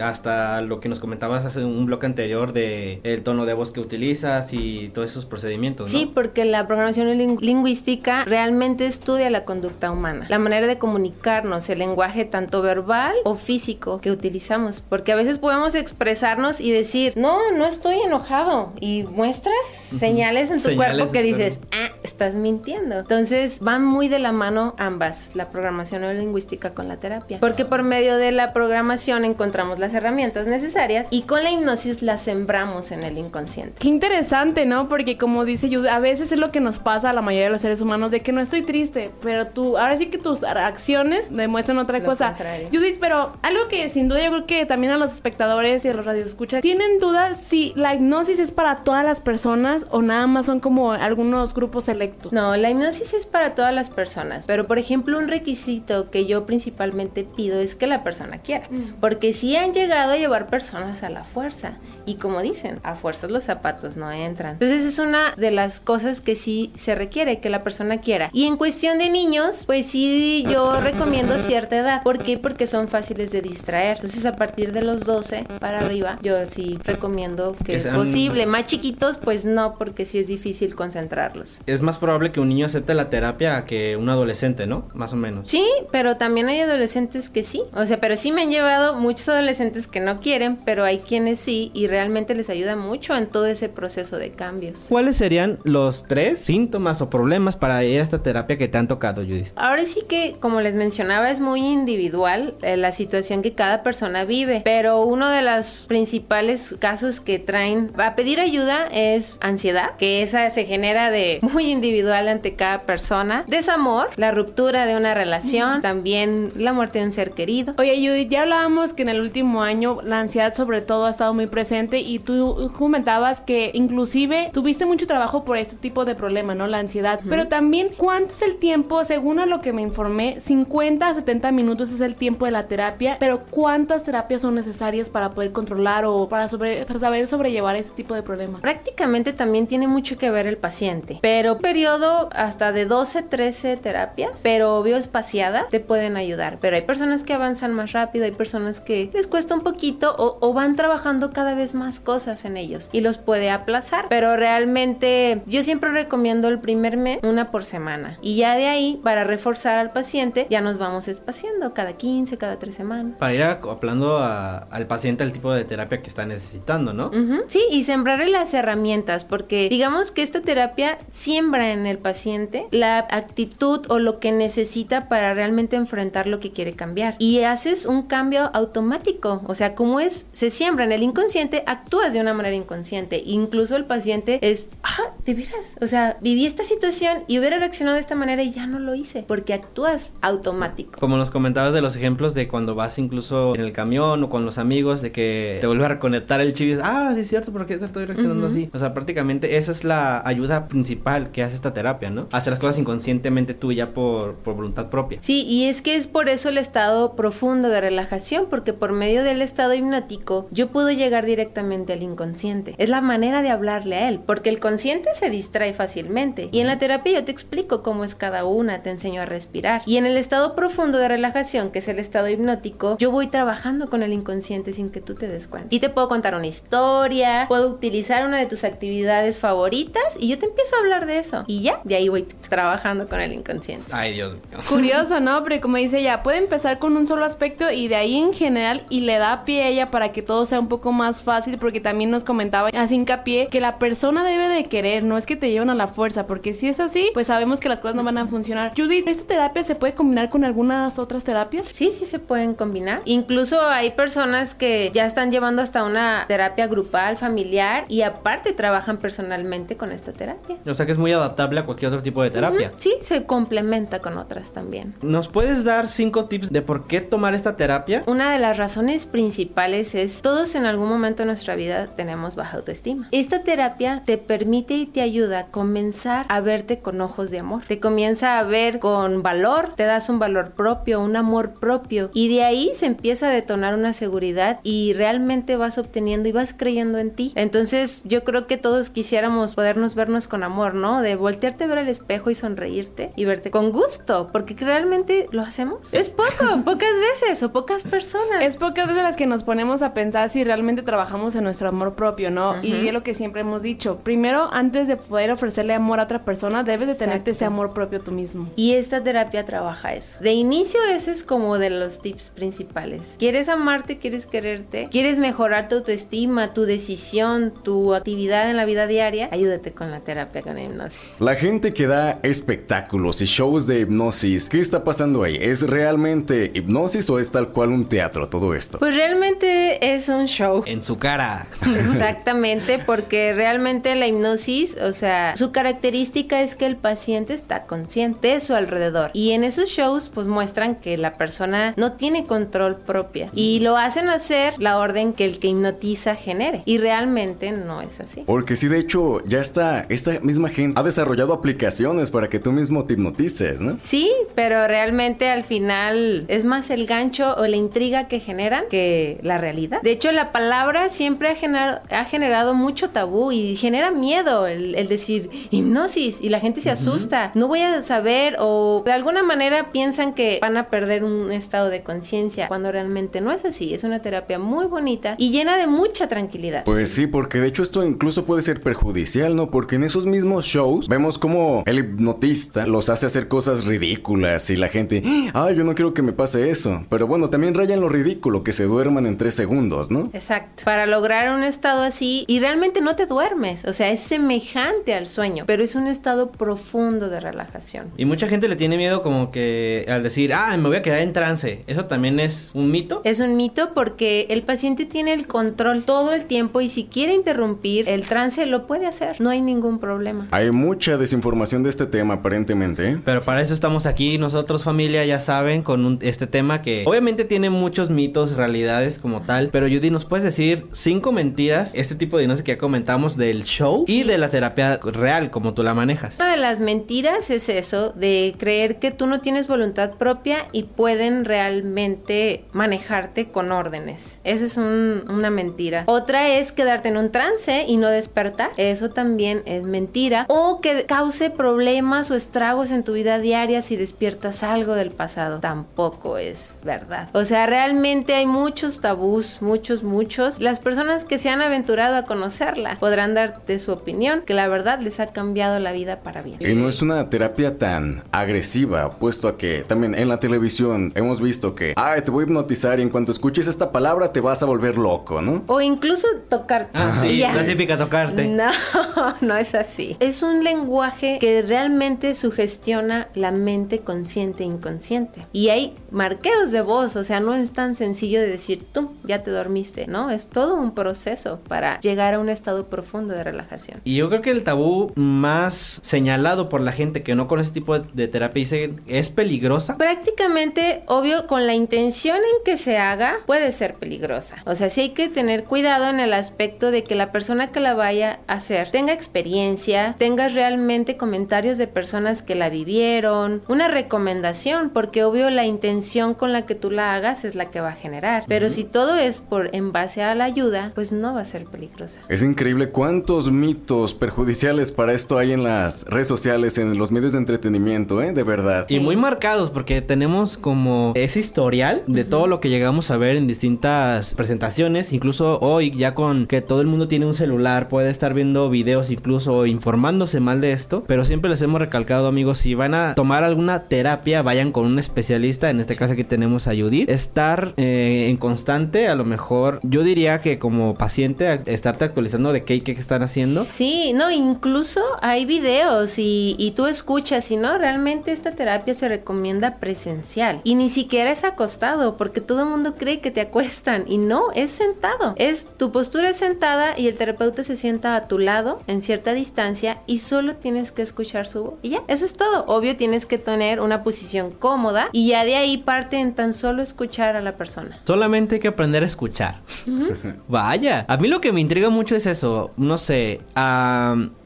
hasta 0.00 0.60
lo 0.60 0.80
que 0.80 0.88
nos 0.88 1.00
comentabas 1.00 1.44
hace 1.44 1.64
un 1.64 1.86
bloque 1.86 2.06
anterior 2.06 2.52
de 2.52 3.00
el 3.02 3.22
tono 3.22 3.44
de 3.46 3.54
voz 3.54 3.70
que 3.70 3.80
utilizas 3.80 4.52
y 4.52 4.90
todos 4.94 5.10
esos 5.10 5.26
procedimientos, 5.26 5.92
¿no? 5.92 5.98
Sí, 5.98 6.10
porque 6.12 6.44
la 6.44 6.66
programación 6.66 7.08
ling- 7.08 7.40
lingüística 7.40 8.24
realmente 8.24 8.86
estudia 8.86 9.30
la 9.30 9.44
conducta 9.44 9.90
humana, 9.90 10.26
la 10.28 10.38
manera 10.38 10.66
de 10.66 10.78
comunicarnos, 10.78 11.68
el 11.70 11.78
lenguaje 11.80 12.24
tanto 12.24 12.62
verbal 12.62 13.14
o 13.24 13.34
físico 13.34 14.00
que 14.00 14.10
utilizamos, 14.10 14.80
porque 14.80 15.12
a 15.12 15.16
veces 15.16 15.38
podemos 15.38 15.74
expresarnos 15.74 16.60
y 16.60 16.70
decir, 16.70 17.12
no, 17.16 17.52
no 17.52 17.66
estoy 17.66 17.96
enojado, 18.00 18.72
y 18.80 19.04
muestras 19.04 19.54
señales 19.66 20.50
en 20.50 20.56
tu 20.58 20.68
Señales 20.68 20.94
cuerpo 20.96 21.12
que 21.12 21.22
dices, 21.22 21.58
ah, 21.72 21.90
estás 22.02 22.34
mintiendo. 22.34 23.00
Entonces 23.00 23.60
van 23.60 23.84
muy 23.84 24.08
de 24.08 24.18
la 24.18 24.32
mano 24.32 24.74
ambas, 24.78 25.34
la 25.34 25.50
programación 25.50 26.02
neurolingüística 26.02 26.70
con 26.70 26.88
la 26.88 26.96
terapia, 26.96 27.38
porque 27.40 27.64
por 27.64 27.82
medio 27.82 28.16
de 28.16 28.32
la 28.32 28.52
programación 28.52 29.24
encontramos 29.24 29.78
las 29.78 29.94
herramientas 29.94 30.46
necesarias 30.46 31.08
y 31.10 31.22
con 31.22 31.42
la 31.42 31.50
hipnosis 31.50 32.02
las 32.02 32.22
sembramos 32.22 32.90
en 32.90 33.02
el 33.02 33.18
inconsciente. 33.18 33.74
Qué 33.78 33.88
interesante, 33.88 34.66
¿no? 34.66 34.88
Porque 34.88 35.16
como 35.18 35.44
dice 35.44 35.68
Judith, 35.68 35.88
a 35.88 35.98
veces 35.98 36.32
es 36.32 36.38
lo 36.38 36.50
que 36.50 36.60
nos 36.60 36.78
pasa 36.78 37.10
a 37.10 37.12
la 37.12 37.22
mayoría 37.22 37.46
de 37.46 37.52
los 37.52 37.60
seres 37.60 37.80
humanos 37.80 38.10
de 38.10 38.20
que 38.20 38.32
no 38.32 38.40
estoy 38.40 38.62
triste, 38.62 39.10
pero 39.22 39.48
tú, 39.48 39.76
ahora 39.78 39.96
sí 39.96 40.06
que 40.06 40.18
tus 40.18 40.42
acciones 40.44 41.34
demuestran 41.34 41.78
otra 41.78 41.98
Lo 41.98 42.04
cosa. 42.04 42.28
contrario. 42.28 42.68
Judith, 42.72 42.98
pero 43.08 43.32
algo 43.40 43.68
que 43.70 43.88
sin 43.88 44.10
duda 44.10 44.22
yo 44.22 44.30
creo 44.30 44.46
que 44.46 44.66
también 44.66 44.92
a 44.92 44.98
los 44.98 45.14
espectadores 45.14 45.82
y 45.82 45.88
a 45.88 45.94
los 45.94 46.04
radioescuchas 46.04 46.60
tienen 46.60 46.98
duda 46.98 47.36
si 47.36 47.72
la 47.74 47.94
hipnosis 47.94 48.38
es 48.38 48.50
para 48.50 48.84
todas 48.84 49.02
las 49.02 49.22
personas 49.22 49.86
o 49.88 50.02
nada 50.02 50.26
más 50.26 50.44
son 50.44 50.60
como 50.60 50.92
algunos 50.92 51.54
grupos 51.54 51.86
selectos. 51.86 52.34
No, 52.34 52.54
la 52.58 52.68
hipnosis 52.68 53.14
es 53.14 53.24
para 53.24 53.54
todas 53.54 53.74
las 53.74 53.88
personas, 53.88 54.46
pero 54.46 54.66
por 54.66 54.78
ejemplo 54.78 55.16
un 55.16 55.26
requisito 55.26 56.10
que 56.10 56.26
yo 56.26 56.44
principalmente 56.44 57.24
pido 57.24 57.58
es 57.60 57.74
que 57.74 57.86
la 57.86 58.04
persona 58.04 58.40
quiera, 58.40 58.68
porque 59.00 59.32
sí 59.32 59.56
han 59.56 59.72
llegado 59.72 60.12
a 60.12 60.18
llevar 60.18 60.48
personas 60.48 61.02
a 61.02 61.08
la 61.08 61.24
fuerza 61.24 61.78
y 62.08 62.14
como 62.16 62.40
dicen, 62.42 62.80
a 62.82 62.94
fuerzas 62.94 63.30
los 63.30 63.44
zapatos 63.44 63.96
no 63.96 64.10
entran. 64.10 64.52
Entonces 64.52 64.84
es 64.84 64.98
una 64.98 65.34
de 65.36 65.50
las 65.50 65.80
cosas 65.80 66.20
que 66.20 66.34
sí 66.34 66.72
se 66.74 66.94
requiere, 66.94 67.40
que 67.40 67.50
la 67.50 67.62
persona 67.62 68.00
quiera. 68.00 68.30
Y 68.32 68.44
en 68.46 68.56
cuestión 68.56 68.98
de 68.98 69.10
niños, 69.10 69.64
pues 69.66 69.86
sí 69.86 70.44
yo 70.50 70.80
recomiendo 70.80 71.38
cierta 71.38 71.76
edad. 71.76 72.02
¿Por 72.02 72.18
qué? 72.18 72.38
Porque 72.38 72.66
son 72.66 72.88
fáciles 72.88 73.30
de 73.32 73.42
distraer. 73.42 73.96
Entonces 73.96 74.24
a 74.26 74.32
partir 74.36 74.72
de 74.72 74.82
los 74.82 75.04
12 75.04 75.44
para 75.60 75.80
arriba, 75.80 76.18
yo 76.22 76.46
sí 76.46 76.78
recomiendo 76.84 77.54
que, 77.58 77.64
Que 77.64 77.74
es 77.76 77.82
sean- 77.84 77.96
posible. 77.96 78.46
Más 78.46 78.64
chiquitos, 78.66 79.18
pues 79.18 79.44
no, 79.44 79.74
porque 79.78 80.06
sí 80.06 80.18
es 80.18 80.26
difícil 80.26 80.74
concentrarlos. 80.74 81.60
Es 81.66 81.80
más 81.82 81.98
probable 81.98 82.32
que 82.32 82.40
un 82.40 82.48
niño 82.48 82.66
acepte 82.66 82.94
la 82.94 83.10
terapia 83.10 83.64
que 83.66 83.96
un 83.96 84.08
adolescente, 84.08 84.66
¿no? 84.66 84.88
Más 84.94 85.12
o 85.12 85.16
menos. 85.16 85.50
Sí, 85.50 85.64
pero 85.92 86.16
también 86.16 86.48
hay 86.48 86.60
adolescentes 86.60 87.28
que 87.30 87.42
sí. 87.42 87.62
O 87.74 87.86
sea, 87.86 88.00
pero 88.00 88.16
sí 88.16 88.32
me 88.32 88.42
han 88.42 88.50
llevado 88.50 88.94
muchos 88.94 89.28
adolescentes 89.28 89.86
que 89.86 90.00
no 90.00 90.20
quieren, 90.20 90.56
pero 90.64 90.84
hay 90.84 90.98
quienes 90.98 91.38
sí 91.40 91.70
y 91.74 91.86
realmente 91.86 91.97
les 92.08 92.50
ayuda 92.50 92.76
mucho 92.76 93.16
en 93.16 93.26
todo 93.26 93.46
ese 93.46 93.68
proceso 93.68 94.16
de 94.18 94.30
cambios. 94.30 94.86
¿Cuáles 94.88 95.16
serían 95.16 95.58
los 95.64 96.04
tres 96.06 96.40
síntomas 96.40 97.00
o 97.00 97.10
problemas 97.10 97.56
para 97.56 97.82
ir 97.84 98.00
a 98.00 98.04
esta 98.04 98.22
terapia 98.22 98.56
que 98.56 98.68
te 98.68 98.78
han 98.78 98.88
tocado, 98.88 99.22
Judith? 99.22 99.48
Ahora 99.56 99.84
sí 99.84 100.02
que, 100.08 100.36
como 100.40 100.60
les 100.60 100.74
mencionaba, 100.74 101.30
es 101.30 101.40
muy 101.40 101.60
individual 101.60 102.54
eh, 102.62 102.76
la 102.76 102.92
situación 102.92 103.42
que 103.42 103.54
cada 103.54 103.82
persona 103.82 104.24
vive, 104.24 104.62
pero 104.64 105.02
uno 105.02 105.28
de 105.28 105.42
los 105.42 105.86
principales 105.88 106.76
casos 106.78 107.20
que 107.20 107.38
traen 107.38 107.92
a 107.98 108.14
pedir 108.14 108.40
ayuda 108.40 108.86
es 108.92 109.36
ansiedad, 109.40 109.96
que 109.98 110.22
esa 110.22 110.50
se 110.50 110.64
genera 110.64 111.10
de 111.10 111.40
muy 111.52 111.70
individual 111.70 112.28
ante 112.28 112.54
cada 112.54 112.82
persona, 112.82 113.44
desamor, 113.46 114.08
la 114.16 114.30
ruptura 114.30 114.86
de 114.86 114.96
una 114.96 115.14
relación, 115.14 115.82
también 115.82 116.52
la 116.56 116.72
muerte 116.72 117.00
de 117.00 117.06
un 117.06 117.12
ser 117.12 117.32
querido. 117.32 117.74
Oye, 117.78 117.96
Judith, 117.96 118.28
ya 118.28 118.42
hablábamos 118.42 118.92
que 118.92 119.02
en 119.02 119.08
el 119.08 119.20
último 119.20 119.62
año 119.62 119.98
la 120.02 120.20
ansiedad 120.20 120.54
sobre 120.54 120.80
todo 120.80 121.06
ha 121.06 121.10
estado 121.10 121.34
muy 121.34 121.46
presente 121.46 121.87
y 121.96 122.18
tú 122.18 122.70
comentabas 122.76 123.40
que 123.40 123.70
inclusive 123.74 124.50
tuviste 124.52 124.84
mucho 124.86 125.06
trabajo 125.06 125.44
por 125.44 125.56
este 125.56 125.76
tipo 125.76 126.04
de 126.04 126.14
problema, 126.14 126.54
¿no? 126.54 126.66
La 126.66 126.78
ansiedad. 126.78 127.20
Pero 127.28 127.48
también, 127.48 127.88
¿cuánto 127.96 128.28
es 128.28 128.42
el 128.42 128.56
tiempo? 128.56 129.04
Según 129.04 129.38
a 129.38 129.46
lo 129.46 129.60
que 129.60 129.72
me 129.72 129.82
informé, 129.82 130.40
50 130.40 131.08
a 131.08 131.14
70 131.14 131.52
minutos 131.52 131.90
es 131.90 132.00
el 132.00 132.14
tiempo 132.16 132.44
de 132.44 132.50
la 132.50 132.66
terapia, 132.66 133.16
pero 133.18 133.40
¿cuántas 133.50 134.02
terapias 134.04 134.42
son 134.42 134.54
necesarias 134.54 135.08
para 135.10 135.30
poder 135.30 135.52
controlar 135.52 136.04
o 136.04 136.28
para, 136.28 136.48
sobre- 136.48 136.84
para 136.84 136.98
saber 137.00 137.26
sobrellevar 137.26 137.76
este 137.76 137.92
tipo 137.92 138.14
de 138.14 138.22
problemas? 138.22 138.60
Prácticamente 138.60 139.32
también 139.32 139.66
tiene 139.66 139.86
mucho 139.86 140.16
que 140.18 140.30
ver 140.30 140.46
el 140.46 140.56
paciente, 140.56 141.18
pero 141.22 141.58
periodo 141.58 142.28
hasta 142.32 142.72
de 142.72 142.84
12, 142.86 143.22
13 143.22 143.76
terapias, 143.76 144.40
pero 144.42 144.76
obvio 144.76 144.96
espaciadas, 144.96 145.68
te 145.68 145.80
pueden 145.80 146.16
ayudar. 146.16 146.58
Pero 146.60 146.76
hay 146.76 146.82
personas 146.82 147.24
que 147.24 147.32
avanzan 147.34 147.72
más 147.72 147.92
rápido, 147.92 148.24
hay 148.24 148.32
personas 148.32 148.80
que 148.80 149.10
les 149.12 149.26
cuesta 149.26 149.54
un 149.54 149.60
poquito 149.62 150.14
o, 150.18 150.38
o 150.40 150.52
van 150.52 150.76
trabajando 150.76 151.32
cada 151.32 151.54
vez 151.54 151.67
más 151.74 152.00
cosas 152.00 152.44
en 152.44 152.56
ellos 152.56 152.88
y 152.92 153.00
los 153.00 153.18
puede 153.18 153.50
aplazar. 153.50 154.06
Pero 154.08 154.36
realmente 154.36 155.42
yo 155.46 155.62
siempre 155.62 155.90
recomiendo 155.90 156.48
el 156.48 156.58
primer 156.58 156.96
mes, 156.96 157.20
una 157.22 157.50
por 157.50 157.64
semana. 157.64 158.18
Y 158.22 158.36
ya 158.36 158.54
de 158.56 158.66
ahí, 158.68 159.00
para 159.02 159.24
reforzar 159.24 159.78
al 159.78 159.92
paciente, 159.92 160.46
ya 160.50 160.60
nos 160.60 160.78
vamos 160.78 161.08
espaciando 161.08 161.74
cada 161.74 161.94
15, 161.94 162.38
cada 162.38 162.58
3 162.58 162.74
semanas. 162.74 163.16
Para 163.18 163.34
ir 163.34 163.42
acoplando 163.42 164.18
a- 164.18 164.58
al 164.70 164.86
paciente 164.86 165.24
al 165.24 165.32
tipo 165.32 165.52
de 165.52 165.64
terapia 165.64 166.02
que 166.02 166.08
está 166.08 166.26
necesitando, 166.26 166.92
¿no? 166.92 167.06
Ujú, 167.08 167.44
Sí, 167.48 167.60
y 167.70 167.84
sembrarle 167.84 168.28
las 168.28 168.52
herramientas, 168.54 169.24
porque 169.24 169.68
digamos 169.68 170.10
que 170.10 170.22
esta 170.22 170.40
terapia 170.40 170.98
siembra 171.10 171.72
en 171.72 171.86
el 171.86 171.98
paciente 171.98 172.66
la 172.70 172.98
actitud 172.98 173.86
o 173.88 173.98
lo 173.98 174.18
que 174.20 174.32
necesita 174.32 175.08
para 175.08 175.34
realmente 175.34 175.76
enfrentar 175.76 176.26
lo 176.26 176.40
que 176.40 176.52
quiere 176.52 176.72
cambiar. 176.74 177.14
Y 177.18 177.40
haces 177.42 177.86
un 177.86 178.02
cambio 178.02 178.50
automático. 178.54 179.42
O 179.46 179.54
sea, 179.54 179.74
como 179.74 180.00
es, 180.00 180.26
se 180.32 180.50
siembra 180.50 180.84
en 180.84 180.92
el 180.92 181.02
inconsciente, 181.02 181.57
actúas 181.66 182.12
de 182.12 182.20
una 182.20 182.34
manera 182.34 182.54
inconsciente. 182.54 183.22
Incluso 183.24 183.76
el 183.76 183.84
paciente 183.84 184.38
es, 184.42 184.68
ah, 184.82 185.12
de 185.24 185.34
veras. 185.34 185.76
O 185.80 185.86
sea, 185.86 186.16
viví 186.20 186.46
esta 186.46 186.64
situación 186.64 187.24
y 187.26 187.38
hubiera 187.38 187.58
reaccionado 187.58 187.94
de 187.94 188.00
esta 188.00 188.14
manera 188.14 188.42
y 188.42 188.50
ya 188.50 188.66
no 188.66 188.78
lo 188.78 188.94
hice. 188.94 189.24
Porque 189.26 189.54
actúas 189.54 190.12
automático. 190.20 190.98
Como 191.00 191.16
nos 191.16 191.30
comentabas 191.30 191.72
de 191.72 191.80
los 191.80 191.96
ejemplos 191.96 192.34
de 192.34 192.48
cuando 192.48 192.74
vas 192.74 192.98
incluso 192.98 193.54
en 193.54 193.60
el 193.60 193.72
camión 193.72 194.22
o 194.24 194.30
con 194.30 194.44
los 194.44 194.58
amigos, 194.58 195.02
de 195.02 195.12
que 195.12 195.58
te 195.60 195.66
vuelve 195.66 195.84
a 195.84 195.88
reconectar 195.88 196.40
el 196.40 196.52
chip 196.54 196.66
y 196.66 196.70
dices, 196.70 196.84
ah, 196.84 197.12
sí 197.14 197.20
es 197.20 197.28
cierto, 197.28 197.52
¿por 197.52 197.66
qué 197.66 197.74
estoy 197.74 198.04
reaccionando 198.04 198.46
Ujú. 198.46 198.52
así? 198.52 198.70
O 198.72 198.78
sea, 198.78 198.94
prácticamente 198.94 199.56
esa 199.56 199.72
es 199.72 199.84
la 199.84 200.22
ayuda 200.26 200.68
principal 200.68 201.30
que 201.30 201.42
hace 201.42 201.54
esta 201.54 201.74
terapia, 201.74 202.10
¿no? 202.10 202.28
Hacer 202.32 202.52
las 202.52 202.60
cosas 202.60 202.78
inconscientemente 202.78 203.54
tú 203.54 203.72
ya 203.72 203.90
por, 203.90 204.34
por 204.34 204.54
voluntad 204.54 204.88
propia. 204.88 205.18
Sí, 205.20 205.44
y 205.46 205.64
es 205.64 205.82
que 205.82 205.96
es 205.96 206.06
por 206.06 206.28
eso 206.28 206.48
el 206.48 206.58
estado 206.58 207.14
profundo 207.14 207.68
de 207.68 207.80
relajación, 207.80 208.46
porque 208.48 208.72
por 208.72 208.92
medio 208.92 209.22
del 209.22 209.42
estado 209.42 209.74
hipnótico 209.74 210.46
yo 210.50 210.68
puedo 210.68 210.90
llegar 210.90 211.24
directamente 211.24 211.47
al 211.56 212.02
inconsciente. 212.02 212.74
Es 212.78 212.88
la 212.88 213.00
manera 213.00 213.42
de 213.42 213.50
hablarle 213.50 213.96
a 213.96 214.08
él, 214.08 214.20
porque 214.24 214.50
el 214.50 214.60
consciente 214.60 215.10
se 215.14 215.30
distrae 215.30 215.72
fácilmente. 215.72 216.48
Y 216.52 216.60
en 216.60 216.66
la 216.66 216.78
terapia 216.78 217.12
yo 217.14 217.24
te 217.24 217.32
explico 217.32 217.82
cómo 217.82 218.04
es 218.04 218.14
cada 218.14 218.44
una, 218.44 218.82
te 218.82 218.90
enseño 218.90 219.22
a 219.22 219.26
respirar. 219.26 219.82
Y 219.86 219.96
en 219.96 220.06
el 220.06 220.16
estado 220.16 220.54
profundo 220.54 220.98
de 220.98 221.08
relajación, 221.08 221.70
que 221.70 221.80
es 221.80 221.88
el 221.88 221.98
estado 221.98 222.28
hipnótico, 222.28 222.96
yo 222.98 223.10
voy 223.10 223.28
trabajando 223.28 223.88
con 223.88 224.02
el 224.02 224.12
inconsciente 224.12 224.72
sin 224.72 224.90
que 224.90 225.00
tú 225.00 225.14
te 225.14 225.28
des 225.28 225.46
cuenta. 225.46 225.68
Y 225.70 225.80
te 225.80 225.88
puedo 225.88 226.08
contar 226.08 226.34
una 226.34 226.46
historia, 226.46 227.46
puedo 227.48 227.68
utilizar 227.68 228.26
una 228.26 228.38
de 228.38 228.46
tus 228.46 228.64
actividades 228.64 229.38
favoritas 229.38 230.16
y 230.18 230.28
yo 230.28 230.38
te 230.38 230.46
empiezo 230.46 230.76
a 230.76 230.80
hablar 230.80 231.06
de 231.06 231.18
eso. 231.18 231.44
Y 231.46 231.62
ya, 231.62 231.80
de 231.84 231.96
ahí 231.96 232.08
voy 232.08 232.22
trabajando 232.48 233.08
con 233.08 233.20
el 233.20 233.32
inconsciente. 233.32 233.86
Ay, 233.90 234.14
Dios 234.14 234.32
mío. 234.32 234.60
Curioso, 234.68 235.20
¿no? 235.20 235.42
Pero 235.44 235.60
como 235.60 235.76
dice 235.76 235.98
ella, 235.98 236.22
puede 236.22 236.38
empezar 236.38 236.78
con 236.78 236.96
un 236.96 237.06
solo 237.06 237.24
aspecto 237.24 237.70
y 237.70 237.88
de 237.88 237.96
ahí 237.96 238.16
en 238.16 238.32
general 238.32 238.84
y 238.90 239.00
le 239.00 239.18
da 239.18 239.44
pie 239.44 239.62
a 239.62 239.68
ella 239.68 239.90
para 239.90 240.12
que 240.12 240.22
todo 240.22 240.46
sea 240.46 240.60
un 240.60 240.68
poco 240.68 240.92
más 240.92 241.22
fácil 241.22 241.37
porque 241.60 241.80
también 241.80 242.10
nos 242.10 242.24
comentaba 242.24 242.68
así 242.74 242.94
hincapié 242.94 243.48
que 243.48 243.60
la 243.60 243.78
persona 243.78 244.24
debe 244.24 244.48
de 244.48 244.64
querer, 244.64 245.04
no 245.04 245.18
es 245.18 245.26
que 245.26 245.36
te 245.36 245.50
lleven 245.50 245.70
a 245.70 245.74
la 245.74 245.86
fuerza, 245.86 246.26
porque 246.26 246.54
si 246.54 246.68
es 246.68 246.80
así, 246.80 247.10
pues 247.14 247.28
sabemos 247.28 247.60
que 247.60 247.68
las 247.68 247.80
cosas 247.80 247.94
no 247.94 248.04
van 248.04 248.18
a 248.18 248.26
funcionar. 248.26 248.72
Judith, 248.76 249.06
¿esta 249.06 249.24
terapia 249.24 249.64
se 249.64 249.74
puede 249.74 249.94
combinar 249.94 250.30
con 250.30 250.44
algunas 250.44 250.98
otras 250.98 251.24
terapias? 251.24 251.68
Sí, 251.70 251.90
sí 251.92 252.04
se 252.04 252.18
pueden 252.18 252.54
combinar. 252.54 253.02
Incluso 253.04 253.60
hay 253.60 253.90
personas 253.90 254.54
que 254.54 254.90
ya 254.92 255.06
están 255.06 255.30
llevando 255.30 255.62
hasta 255.62 255.84
una 255.84 256.24
terapia 256.28 256.66
grupal, 256.66 257.16
familiar 257.16 257.84
y 257.88 258.02
aparte 258.02 258.52
trabajan 258.52 258.98
personalmente 258.98 259.76
con 259.76 259.92
esta 259.92 260.12
terapia. 260.12 260.56
O 260.66 260.74
sea 260.74 260.86
que 260.86 260.92
es 260.92 260.98
muy 260.98 261.12
adaptable 261.12 261.60
a 261.60 261.64
cualquier 261.64 261.90
otro 261.90 262.02
tipo 262.02 262.22
de 262.22 262.30
terapia. 262.30 262.72
Sí, 262.78 262.94
se 263.00 263.24
complementa 263.24 264.00
con 264.00 264.18
otras 264.18 264.52
también. 264.52 264.94
¿Nos 265.02 265.28
puedes 265.28 265.64
dar 265.64 265.88
cinco 265.88 266.26
tips 266.26 266.50
de 266.50 266.62
por 266.62 266.86
qué 266.86 267.00
tomar 267.00 267.34
esta 267.34 267.56
terapia? 267.56 268.02
Una 268.06 268.32
de 268.32 268.38
las 268.38 268.56
razones 268.58 269.06
principales 269.06 269.94
es 269.94 270.22
todos 270.22 270.54
en 270.54 270.66
algún 270.66 270.88
momento 270.88 271.24
nuestra 271.28 271.54
vida 271.54 271.86
tenemos 271.86 272.34
baja 272.34 272.56
autoestima. 272.56 273.08
Esta 273.12 273.42
terapia 273.42 274.02
te 274.04 274.18
permite 274.18 274.74
y 274.74 274.86
te 274.86 275.00
ayuda 275.00 275.38
a 275.38 275.46
comenzar 275.46 276.26
a 276.28 276.40
verte 276.40 276.80
con 276.80 277.00
ojos 277.00 277.30
de 277.30 277.38
amor. 277.38 277.62
Te 277.68 277.78
comienza 277.78 278.38
a 278.38 278.42
ver 278.42 278.80
con 278.80 279.22
valor, 279.22 279.74
te 279.76 279.84
das 279.84 280.08
un 280.08 280.18
valor 280.18 280.50
propio, 280.52 281.00
un 281.00 281.16
amor 281.16 281.52
propio 281.52 282.10
y 282.14 282.34
de 282.34 282.42
ahí 282.42 282.72
se 282.74 282.86
empieza 282.86 283.28
a 283.28 283.30
detonar 283.30 283.74
una 283.74 283.92
seguridad 283.92 284.60
y 284.62 284.94
realmente 284.94 285.56
vas 285.56 285.78
obteniendo 285.78 286.28
y 286.28 286.32
vas 286.32 286.54
creyendo 286.54 286.98
en 286.98 287.10
ti. 287.10 287.32
Entonces 287.34 288.00
yo 288.04 288.24
creo 288.24 288.46
que 288.46 288.56
todos 288.56 288.90
quisiéramos 288.90 289.54
podernos 289.54 289.94
vernos 289.94 290.26
con 290.28 290.42
amor, 290.42 290.74
¿no? 290.74 291.02
De 291.02 291.14
voltearte 291.14 291.64
a 291.64 291.66
ver 291.66 291.78
al 291.78 291.88
espejo 291.88 292.30
y 292.30 292.34
sonreírte 292.34 293.12
y 293.16 293.24
verte 293.24 293.50
con 293.50 293.70
gusto, 293.70 294.30
porque 294.32 294.54
realmente 294.54 295.28
lo 295.30 295.42
hacemos. 295.42 295.92
Es 295.92 296.08
poco, 296.10 296.62
pocas 296.64 296.94
veces 297.12 297.42
o 297.42 297.52
pocas 297.52 297.84
personas. 297.84 298.42
Es 298.42 298.56
pocas 298.56 298.86
veces 298.86 299.02
las 299.02 299.16
que 299.16 299.26
nos 299.26 299.42
ponemos 299.42 299.82
a 299.82 299.92
pensar 299.92 300.30
si 300.30 300.42
realmente 300.44 300.82
trabajamos 300.82 301.17
en 301.34 301.44
nuestro 301.44 301.68
amor 301.68 301.94
propio, 301.94 302.30
¿no? 302.30 302.62
Y 302.62 302.72
Ujú. 302.74 302.86
es 302.86 302.92
lo 302.92 303.02
que 303.02 303.14
siempre 303.14 303.40
hemos 303.42 303.62
dicho. 303.62 303.98
Primero, 304.02 304.48
antes 304.52 304.86
de 304.88 304.96
poder 304.96 305.30
ofrecerle 305.30 305.74
amor 305.74 306.00
a 306.00 306.04
otra 306.04 306.24
persona, 306.24 306.62
debes 306.62 306.86
de 306.88 306.94
tenerte 306.94 307.32
ese 307.32 307.44
Exacto. 307.44 307.54
amor 307.54 307.72
propio 307.74 308.00
tú 308.00 308.12
mismo. 308.12 308.48
Y 308.56 308.74
esta 308.74 309.02
terapia 309.02 309.44
trabaja 309.44 309.94
eso. 309.94 310.20
De 310.22 310.32
inicio 310.32 310.80
ese 310.84 311.10
es 311.10 311.22
como 311.24 311.58
de 311.58 311.70
los 311.70 312.00
tips 312.00 312.30
principales. 312.30 313.16
¿Quieres 313.18 313.48
amarte? 313.48 313.98
¿Quieres 313.98 314.26
quererte? 314.26 314.88
¿Quieres 314.90 315.18
mejorar 315.18 315.68
tu 315.68 315.76
autoestima, 315.76 316.54
tu 316.54 316.62
decisión, 316.64 317.52
tu 317.62 317.94
actividad 317.94 318.48
en 318.50 318.56
la 318.56 318.64
vida 318.64 318.86
diaria? 318.86 319.28
Ayúdate 319.32 319.72
con 319.72 319.90
la 319.90 320.00
terapia 320.00 320.42
con 320.42 320.58
hipnosis. 320.58 321.20
La 321.20 321.34
gente 321.34 321.72
que 321.74 321.86
da 321.86 322.20
espectáculos 322.22 323.20
y 323.20 323.26
shows 323.26 323.66
de 323.66 323.80
hipnosis, 323.80 324.48
¿qué 324.48 324.60
está 324.60 324.84
pasando 324.84 325.22
ahí? 325.22 325.36
¿Es 325.40 325.62
realmente 325.68 326.50
hipnosis 326.54 327.08
o 327.10 327.18
es 327.18 327.30
tal 327.30 327.48
cual 327.48 327.70
un 327.70 327.86
teatro 327.88 328.28
todo 328.28 328.54
esto? 328.54 328.78
Pues 328.78 328.94
realmente 328.94 329.94
es 329.94 330.08
un 330.08 330.26
show. 330.26 330.62
En 330.66 330.82
su 330.82 330.98
cara. 331.08 331.46
Exactamente, 331.62 332.78
porque 332.78 333.32
realmente 333.32 333.94
la 333.94 334.06
hipnosis, 334.06 334.76
o 334.76 334.92
sea, 334.92 335.34
su 335.36 335.52
característica 335.52 336.42
es 336.42 336.54
que 336.54 336.66
el 336.66 336.76
paciente 336.76 337.32
está 337.32 337.64
consciente 337.64 338.28
de 338.28 338.40
su 338.40 338.54
alrededor. 338.54 339.10
Y 339.14 339.32
en 339.32 339.42
esos 339.42 339.70
shows, 339.70 340.10
pues 340.12 340.26
muestran 340.26 340.76
que 340.76 340.98
la 340.98 341.16
persona 341.16 341.72
no 341.78 341.92
tiene 341.92 342.26
control 342.26 342.76
propia. 342.76 343.30
Y 343.32 343.60
lo 343.60 343.78
hacen 343.78 344.10
hacer 344.10 344.52
la 344.58 344.76
orden 344.76 345.14
que 345.14 345.24
el 345.24 345.38
que 345.38 345.48
hipnotiza 345.48 346.14
genere. 346.14 346.62
Y 346.66 346.76
realmente 346.76 347.52
no 347.52 347.80
es 347.80 348.00
así. 348.00 348.24
Porque 348.26 348.54
sí, 348.54 348.68
de 348.68 348.78
hecho, 348.78 349.24
ya 349.26 349.40
está, 349.40 349.86
esta 349.88 350.20
misma 350.20 350.50
gente 350.50 350.78
ha 350.78 350.82
desarrollado 350.82 351.32
aplicaciones 351.32 352.10
para 352.10 352.28
que 352.28 352.38
tú 352.38 352.52
mismo 352.52 352.84
te 352.84 352.94
hipnotices, 352.94 353.60
¿no? 353.60 353.78
Sí, 353.82 354.12
pero 354.34 354.66
realmente 354.66 355.30
al 355.30 355.44
final 355.44 356.26
es 356.28 356.44
más 356.44 356.68
el 356.68 356.84
gancho 356.84 357.34
o 357.38 357.46
la 357.46 357.56
intriga 357.56 358.08
que 358.08 358.20
generan 358.20 358.64
que 358.68 359.18
la 359.22 359.38
realidad. 359.38 359.80
De 359.80 359.90
hecho, 359.90 360.12
la 360.12 360.32
palabra 360.32 360.90
siempre 360.98 361.28
ha, 361.30 361.34
gener- 361.36 361.80
ha 361.90 362.04
generado 362.04 362.52
mucho 362.54 362.90
tabú 362.90 363.32
y 363.32 363.56
genera 363.56 363.90
miedo 363.90 364.46
el, 364.46 364.74
el 364.74 364.88
decir 364.88 365.30
hipnosis 365.50 366.20
y 366.20 366.28
la 366.28 366.40
gente 366.40 366.60
se 366.60 366.70
asusta. 366.70 367.30
No 367.34 367.46
voy 367.48 367.60
a 367.60 367.80
saber 367.82 368.36
o 368.40 368.82
de 368.84 368.92
alguna 368.92 369.22
manera 369.22 369.70
piensan 369.72 370.12
que 370.12 370.38
van 370.42 370.56
a 370.56 370.68
perder 370.68 371.04
un 371.04 371.30
estado 371.32 371.68
de 371.70 371.82
conciencia 371.82 372.48
cuando 372.48 372.72
realmente 372.72 373.20
no 373.20 373.30
es 373.32 373.44
así. 373.44 373.72
Es 373.74 373.84
una 373.84 374.00
terapia 374.02 374.38
muy 374.38 374.66
bonita 374.66 375.14
y 375.18 375.30
llena 375.30 375.56
de 375.56 375.66
mucha 375.66 376.08
tranquilidad. 376.08 376.64
Pues 376.64 376.90
sí, 376.90 377.06
porque 377.06 377.38
de 377.38 377.46
hecho 377.46 377.62
esto 377.62 377.84
incluso 377.86 378.24
puede 378.24 378.42
ser 378.42 378.60
perjudicial, 378.60 379.36
¿no? 379.36 379.48
Porque 379.48 379.76
en 379.76 379.84
esos 379.84 380.04
mismos 380.04 380.44
shows 380.46 380.88
vemos 380.88 381.18
como 381.18 381.62
el 381.66 381.78
hipnotista 381.78 382.66
los 382.66 382.88
hace 382.90 383.06
hacer 383.06 383.28
cosas 383.28 383.64
ridículas 383.64 384.50
y 384.50 384.56
la 384.56 384.68
gente, 384.68 385.02
ah, 385.32 385.50
yo 385.52 385.62
no 385.64 385.74
quiero 385.74 385.94
que 385.94 386.02
me 386.02 386.12
pase 386.12 386.50
eso. 386.50 386.84
Pero 386.90 387.06
bueno, 387.06 387.30
también 387.30 387.54
rayan 387.54 387.80
lo 387.80 387.88
ridículo, 387.88 388.42
que 388.42 388.52
se 388.52 388.64
duerman 388.64 389.06
en 389.06 389.16
tres 389.16 389.34
segundos, 389.36 389.90
¿no? 389.90 390.10
Exacto. 390.12 390.64
Para 390.64 390.77
lograr 390.86 391.34
un 391.34 391.42
estado 391.42 391.82
así, 391.82 392.24
y 392.28 392.40
realmente 392.40 392.80
no 392.80 392.96
te 392.96 393.06
duermes, 393.06 393.64
o 393.64 393.72
sea, 393.72 393.90
es 393.90 394.00
semejante 394.00 394.94
al 394.94 395.06
sueño, 395.06 395.44
pero 395.46 395.62
es 395.62 395.74
un 395.74 395.86
estado 395.86 396.30
profundo 396.30 397.08
de 397.08 397.20
relajación. 397.20 397.90
Y 397.96 398.04
mucha 398.04 398.28
gente 398.28 398.48
le 398.48 398.56
tiene 398.56 398.76
miedo 398.76 399.02
como 399.02 399.30
que 399.30 399.86
al 399.88 400.02
decir, 400.02 400.32
ah, 400.34 400.56
me 400.56 400.68
voy 400.68 400.76
a 400.76 400.82
quedar 400.82 401.00
en 401.00 401.12
trance. 401.12 401.64
¿Eso 401.66 401.86
también 401.86 402.20
es 402.20 402.52
un 402.54 402.70
mito? 402.70 403.00
Es 403.04 403.20
un 403.20 403.36
mito 403.36 403.72
porque 403.74 404.26
el 404.30 404.42
paciente 404.42 404.86
tiene 404.86 405.12
el 405.12 405.26
control 405.26 405.84
todo 405.84 406.12
el 406.12 406.24
tiempo 406.24 406.60
y 406.60 406.68
si 406.68 406.84
quiere 406.84 407.14
interrumpir 407.14 407.88
el 407.88 408.04
trance 408.06 408.44
lo 408.46 408.66
puede 408.66 408.86
hacer, 408.86 409.20
no 409.20 409.30
hay 409.30 409.40
ningún 409.40 409.78
problema. 409.78 410.28
Hay 410.30 410.50
mucha 410.50 410.96
desinformación 410.96 411.62
de 411.62 411.70
este 411.70 411.86
tema 411.86 412.14
aparentemente, 412.14 412.88
¿eh? 412.90 412.98
Pero 413.04 413.20
para 413.20 413.40
eso 413.40 413.54
estamos 413.54 413.86
aquí 413.86 414.18
nosotros 414.18 414.64
familia, 414.64 415.04
ya 415.04 415.20
saben, 415.20 415.62
con 415.62 415.84
un- 415.84 415.98
este 416.02 416.26
tema 416.26 416.62
que 416.62 416.84
obviamente 416.86 417.24
tiene 417.24 417.50
muchos 417.50 417.90
mitos, 417.90 418.36
realidades 418.36 418.98
como 418.98 419.20
tal. 419.22 419.48
Pero 419.52 419.66
Judy, 419.66 419.90
¿nos 419.90 420.04
puedes 420.04 420.24
decir 420.24 420.66
cinco 420.72 421.12
mentiras, 421.12 421.74
este 421.74 421.94
tipo 421.94 422.16
de 422.16 422.24
hipnosis 422.24 422.44
que 422.44 422.52
ya 422.52 422.58
comentamos 422.58 423.16
del 423.16 423.44
show 423.44 423.84
y 423.86 424.02
de 424.04 424.18
la 424.18 424.30
terapia 424.30 424.78
real, 424.82 425.30
como 425.30 425.54
tú 425.54 425.62
la 425.62 425.74
manejas? 425.74 426.18
Una 426.18 426.30
de 426.32 426.36
las 426.38 426.60
mentiras 426.60 427.30
es 427.30 427.48
eso, 427.48 427.90
de 427.90 428.34
creer 428.38 428.78
que 428.78 428.90
tú 428.90 429.06
no 429.06 429.20
tienes 429.20 429.48
voluntad 429.48 429.92
propia 429.92 430.46
y 430.52 430.64
pueden 430.64 431.24
realmente 431.24 432.44
manejarte 432.52 433.28
con 433.28 433.52
órdenes. 433.52 434.20
Esa 434.24 434.44
es 434.46 434.56
un- 434.56 435.04
una 435.08 435.30
mentira. 435.30 435.84
Otra 435.86 436.28
es 436.28 436.52
quedarte 436.52 436.88
en 436.88 436.96
un 436.96 437.10
trance 437.10 437.64
y 437.66 437.76
no 437.76 437.88
despertar. 437.88 438.50
Eso 438.56 438.90
también 438.90 439.42
es 439.46 439.62
mentira. 439.62 440.26
O 440.28 440.60
que 440.60 440.84
cause 440.86 441.30
problemas 441.30 442.10
o 442.10 442.14
estragos 442.14 442.70
en 442.70 442.84
tu 442.84 442.92
vida 442.92 443.18
diaria 443.18 443.62
si 443.62 443.76
despiertas 443.76 444.42
algo 444.42 444.74
del 444.74 444.90
pasado. 444.90 445.40
Tampoco 445.40 446.18
es 446.18 446.58
verdad. 446.64 447.08
O 447.12 447.24
sea, 447.24 447.46
realmente 447.46 448.14
hay 448.14 448.26
muchos 448.26 448.80
tabús, 448.80 449.38
muchos, 449.40 449.82
muchos. 449.82 450.40
Las 450.40 450.57
personas 450.58 451.04
que 451.04 451.18
se 451.18 451.28
han 451.28 451.42
aventurado 451.42 451.96
a 451.96 452.04
conocerla 452.04 452.76
podrán 452.78 453.14
darte 453.14 453.58
su 453.58 453.72
opinión, 453.72 454.22
que 454.22 454.34
la 454.34 454.48
verdad 454.48 454.80
les 454.80 455.00
ha 455.00 455.08
cambiado 455.08 455.58
la 455.58 455.72
vida 455.72 456.00
para 456.00 456.22
bien. 456.22 456.38
Y 456.40 456.54
no 456.54 456.68
es 456.68 456.80
una 456.82 457.10
terapia 457.10 457.58
tan 457.58 458.04
agresiva, 458.12 458.90
puesto 458.90 459.28
a 459.28 459.36
que 459.36 459.64
también 459.66 459.94
en 459.94 460.08
la 460.08 460.20
televisión 460.20 460.92
hemos 460.94 461.20
visto 461.20 461.54
que, 461.54 461.74
ay, 461.76 462.02
te 462.02 462.10
voy 462.10 462.22
a 462.22 462.26
hipnotizar 462.26 462.78
y 462.78 462.82
en 462.82 462.90
cuanto 462.90 463.12
escuches 463.12 463.46
esta 463.46 463.72
palabra 463.72 464.12
te 464.12 464.20
vas 464.20 464.42
a 464.42 464.46
volver 464.46 464.78
loco, 464.78 465.20
¿no? 465.20 465.42
O 465.48 465.60
incluso 465.60 466.06
tocarte. 466.28 466.70
Ah, 466.74 466.96
sí, 467.00 467.18
Ya. 467.18 467.34
la 467.34 467.44
típica 467.44 467.76
tocarte. 467.76 468.26
No, 468.28 468.50
no 469.20 469.36
es 469.36 469.54
así. 469.54 469.96
Es 470.00 470.22
un 470.22 470.28
un 470.28 470.44
lenguaje 470.44 471.18
que 471.20 471.42
realmente 471.42 472.14
sugestiona 472.14 473.08
la 473.14 473.32
mente 473.32 473.80
consciente 473.80 474.42
e 474.44 474.46
inconsciente. 474.46 475.26
Y 475.32 475.48
hay 475.48 475.74
marqueos 475.90 476.50
de 476.50 476.60
voz, 476.60 476.96
o 476.96 477.04
sea, 477.04 477.20
no 477.20 477.34
es 477.34 477.52
tan 477.52 477.74
sencillo 477.74 478.20
de 478.20 478.28
decir 478.28 478.64
tú 478.72 478.92
ya 479.04 479.22
te 479.22 479.30
dormiste, 479.30 479.86
¿no? 479.86 480.10
Es 480.10 480.28
todo 480.28 480.47
un 480.54 480.74
proceso 480.74 481.40
para 481.48 481.80
llegar 481.80 482.14
a 482.14 482.18
un 482.18 482.28
estado 482.28 482.66
profundo 482.66 483.14
de 483.14 483.24
relajación. 483.24 483.80
Y 483.84 483.96
yo 483.96 484.08
creo 484.08 484.20
que 484.20 484.30
el 484.30 484.44
tabú 484.44 484.92
más 484.94 485.80
señalado 485.82 486.48
por 486.48 486.60
la 486.60 486.72
gente 486.72 487.02
que 487.02 487.14
no 487.14 487.28
conoce 487.28 487.48
este 487.48 487.60
tipo 487.60 487.78
de, 487.78 488.08
terapia 488.08 488.40
dice 488.40 488.74
es 488.86 489.10
peligrosa. 489.10 489.76
Prácticamente, 489.76 490.82
obvio, 490.86 491.26
con 491.26 491.46
la 491.46 491.54
intención 491.54 492.16
en 492.16 492.44
que 492.44 492.56
se 492.56 492.78
haga, 492.78 493.16
puede 493.26 493.52
ser 493.52 493.74
peligrosa. 493.74 494.42
O 494.46 494.54
sea, 494.54 494.70
sí 494.70 494.82
hay 494.82 494.90
que 494.90 495.08
tener 495.08 495.44
cuidado 495.44 495.88
en 495.88 496.00
el 496.00 496.12
aspecto 496.12 496.70
de 496.70 496.84
que 496.84 496.94
la 496.94 497.12
persona 497.12 497.50
que 497.50 497.60
la 497.60 497.74
vaya 497.74 498.20
a 498.26 498.34
hacer 498.34 498.70
tenga 498.70 498.92
experiencia, 498.92 499.94
tenga 499.98 500.28
realmente 500.28 500.96
comentarios 500.96 501.58
de 501.58 501.66
personas 501.66 502.22
que 502.22 502.34
la 502.34 502.48
vivieron, 502.48 503.42
una 503.48 503.68
recomendación, 503.68 504.70
porque 504.70 505.04
obvio 505.04 505.30
la 505.30 505.44
intención 505.44 506.14
con 506.14 506.32
la 506.32 506.46
que 506.46 506.54
tú 506.54 506.70
la 506.70 506.94
hagas 506.94 507.24
es 507.24 507.34
la 507.34 507.50
que 507.50 507.60
va 507.60 507.70
a 507.70 507.74
generar. 507.74 508.24
Pero 508.28 508.50
si 508.50 508.64
todo 508.64 508.96
es 508.96 509.20
por 509.20 509.54
en 509.54 509.72
base 509.72 510.02
a 510.02 510.14
la 510.14 510.28
ayuda, 510.38 510.70
pues 510.74 510.92
no 510.92 511.14
va 511.14 511.20
a 511.20 511.24
ser 511.24 511.44
peligrosa. 511.46 512.00
Es 512.08 512.22
increíble 512.22 512.70
cuántos 512.70 513.32
mitos 513.32 513.94
perjudiciales 513.94 514.70
para 514.70 514.92
esto 514.92 515.18
hay 515.18 515.32
en 515.32 515.42
las 515.42 515.84
redes 515.86 516.06
sociales, 516.06 516.58
en 516.58 516.78
los 516.78 516.92
medios 516.92 517.12
de 517.12 517.18
entretenimiento, 517.18 518.00
¿eh? 518.02 518.12
De 518.12 518.22
verdad. 518.22 518.66
Y 518.68 518.78
muy 518.78 518.94
marcados 518.94 519.50
porque 519.50 519.82
tenemos 519.82 520.36
como 520.36 520.92
ese 520.94 521.18
historial 521.18 521.82
de 521.88 522.04
todo 522.04 522.28
lo 522.28 522.38
que 522.40 522.50
llegamos 522.50 522.90
a 522.90 522.96
ver 522.96 523.16
en 523.16 523.26
distintas 523.26 524.14
presentaciones, 524.14 524.92
incluso 524.92 525.40
hoy 525.40 525.72
ya 525.72 525.94
con 525.94 526.26
que 526.26 526.40
todo 526.40 526.60
el 526.60 526.68
mundo 526.68 526.86
tiene 526.86 527.06
un 527.06 527.14
celular, 527.14 527.68
puede 527.68 527.90
estar 527.90 528.14
viendo 528.14 528.48
videos 528.48 528.90
incluso 528.90 529.46
informándose 529.46 530.20
mal 530.20 530.40
de 530.40 530.52
esto, 530.52 530.84
pero 530.86 531.04
siempre 531.04 531.30
les 531.30 531.42
hemos 531.42 531.60
recalcado 531.60 532.06
amigos, 532.06 532.38
si 532.38 532.54
van 532.54 532.74
a 532.74 532.94
tomar 532.94 533.24
alguna 533.24 533.64
terapia, 533.64 534.22
vayan 534.22 534.52
con 534.52 534.66
un 534.66 534.78
especialista, 534.78 535.50
en 535.50 535.58
este 535.58 535.74
caso 535.74 535.94
aquí 535.94 536.04
tenemos 536.04 536.46
a 536.46 536.54
Judith, 536.54 536.88
estar 536.88 537.54
eh, 537.56 538.06
en 538.08 538.16
constante, 538.18 538.86
a 538.86 538.94
lo 538.94 539.04
mejor 539.04 539.58
yo 539.62 539.82
diría 539.82 540.20
que 540.20 540.27
como 540.38 540.74
paciente, 540.74 541.40
estarte 541.46 541.84
actualizando 541.84 542.32
de 542.32 542.44
qué, 542.44 542.62
qué 542.62 542.72
están 542.72 543.02
haciendo. 543.02 543.46
Sí, 543.50 543.92
no, 543.94 544.10
incluso 544.10 544.82
hay 545.00 545.24
videos 545.24 545.98
y, 545.98 546.36
y 546.38 546.50
tú 546.52 546.66
escuchas 546.66 547.30
y 547.30 547.36
no, 547.36 547.56
realmente 547.56 548.12
esta 548.12 548.32
terapia 548.32 548.74
se 548.74 548.88
recomienda 548.88 549.56
presencial 549.56 550.40
y 550.44 550.54
ni 550.54 550.68
siquiera 550.68 551.10
es 551.10 551.24
acostado 551.24 551.96
porque 551.96 552.20
todo 552.20 552.42
el 552.42 552.48
mundo 552.48 552.74
cree 552.76 553.00
que 553.00 553.10
te 553.10 553.20
acuestan 553.20 553.84
y 553.88 553.98
no, 553.98 554.32
es 554.34 554.50
sentado. 554.50 555.14
Es 555.16 555.46
tu 555.56 555.72
postura 555.72 556.10
es 556.10 556.18
sentada 556.18 556.78
y 556.78 556.88
el 556.88 556.96
terapeuta 556.96 557.44
se 557.44 557.56
sienta 557.56 557.96
a 557.96 558.08
tu 558.08 558.18
lado 558.18 558.60
en 558.66 558.82
cierta 558.82 559.14
distancia 559.14 559.78
y 559.86 559.98
solo 559.98 560.36
tienes 560.36 560.72
que 560.72 560.82
escuchar 560.82 561.26
su 561.26 561.44
voz 561.44 561.54
y 561.62 561.70
ya, 561.70 561.82
eso 561.88 562.04
es 562.04 562.14
todo. 562.14 562.44
Obvio 562.46 562.76
tienes 562.76 563.06
que 563.06 563.18
tener 563.18 563.60
una 563.60 563.82
posición 563.82 564.30
cómoda 564.30 564.88
y 564.92 565.08
ya 565.08 565.24
de 565.24 565.36
ahí 565.36 565.58
parte 565.58 565.98
en 565.98 566.14
tan 566.14 566.32
solo 566.32 566.62
escuchar 566.62 567.16
a 567.16 567.20
la 567.20 567.32
persona. 567.32 567.78
Solamente 567.84 568.36
hay 568.36 568.40
que 568.40 568.48
aprender 568.48 568.82
a 568.82 568.86
escuchar. 568.86 569.36
Vaya, 570.26 570.84
a 570.88 570.96
mí 570.96 571.08
lo 571.08 571.20
que 571.20 571.32
me 571.32 571.40
intriga 571.40 571.70
mucho 571.70 571.96
es 571.96 572.06
eso, 572.06 572.50
no 572.56 572.78
sé, 572.78 573.20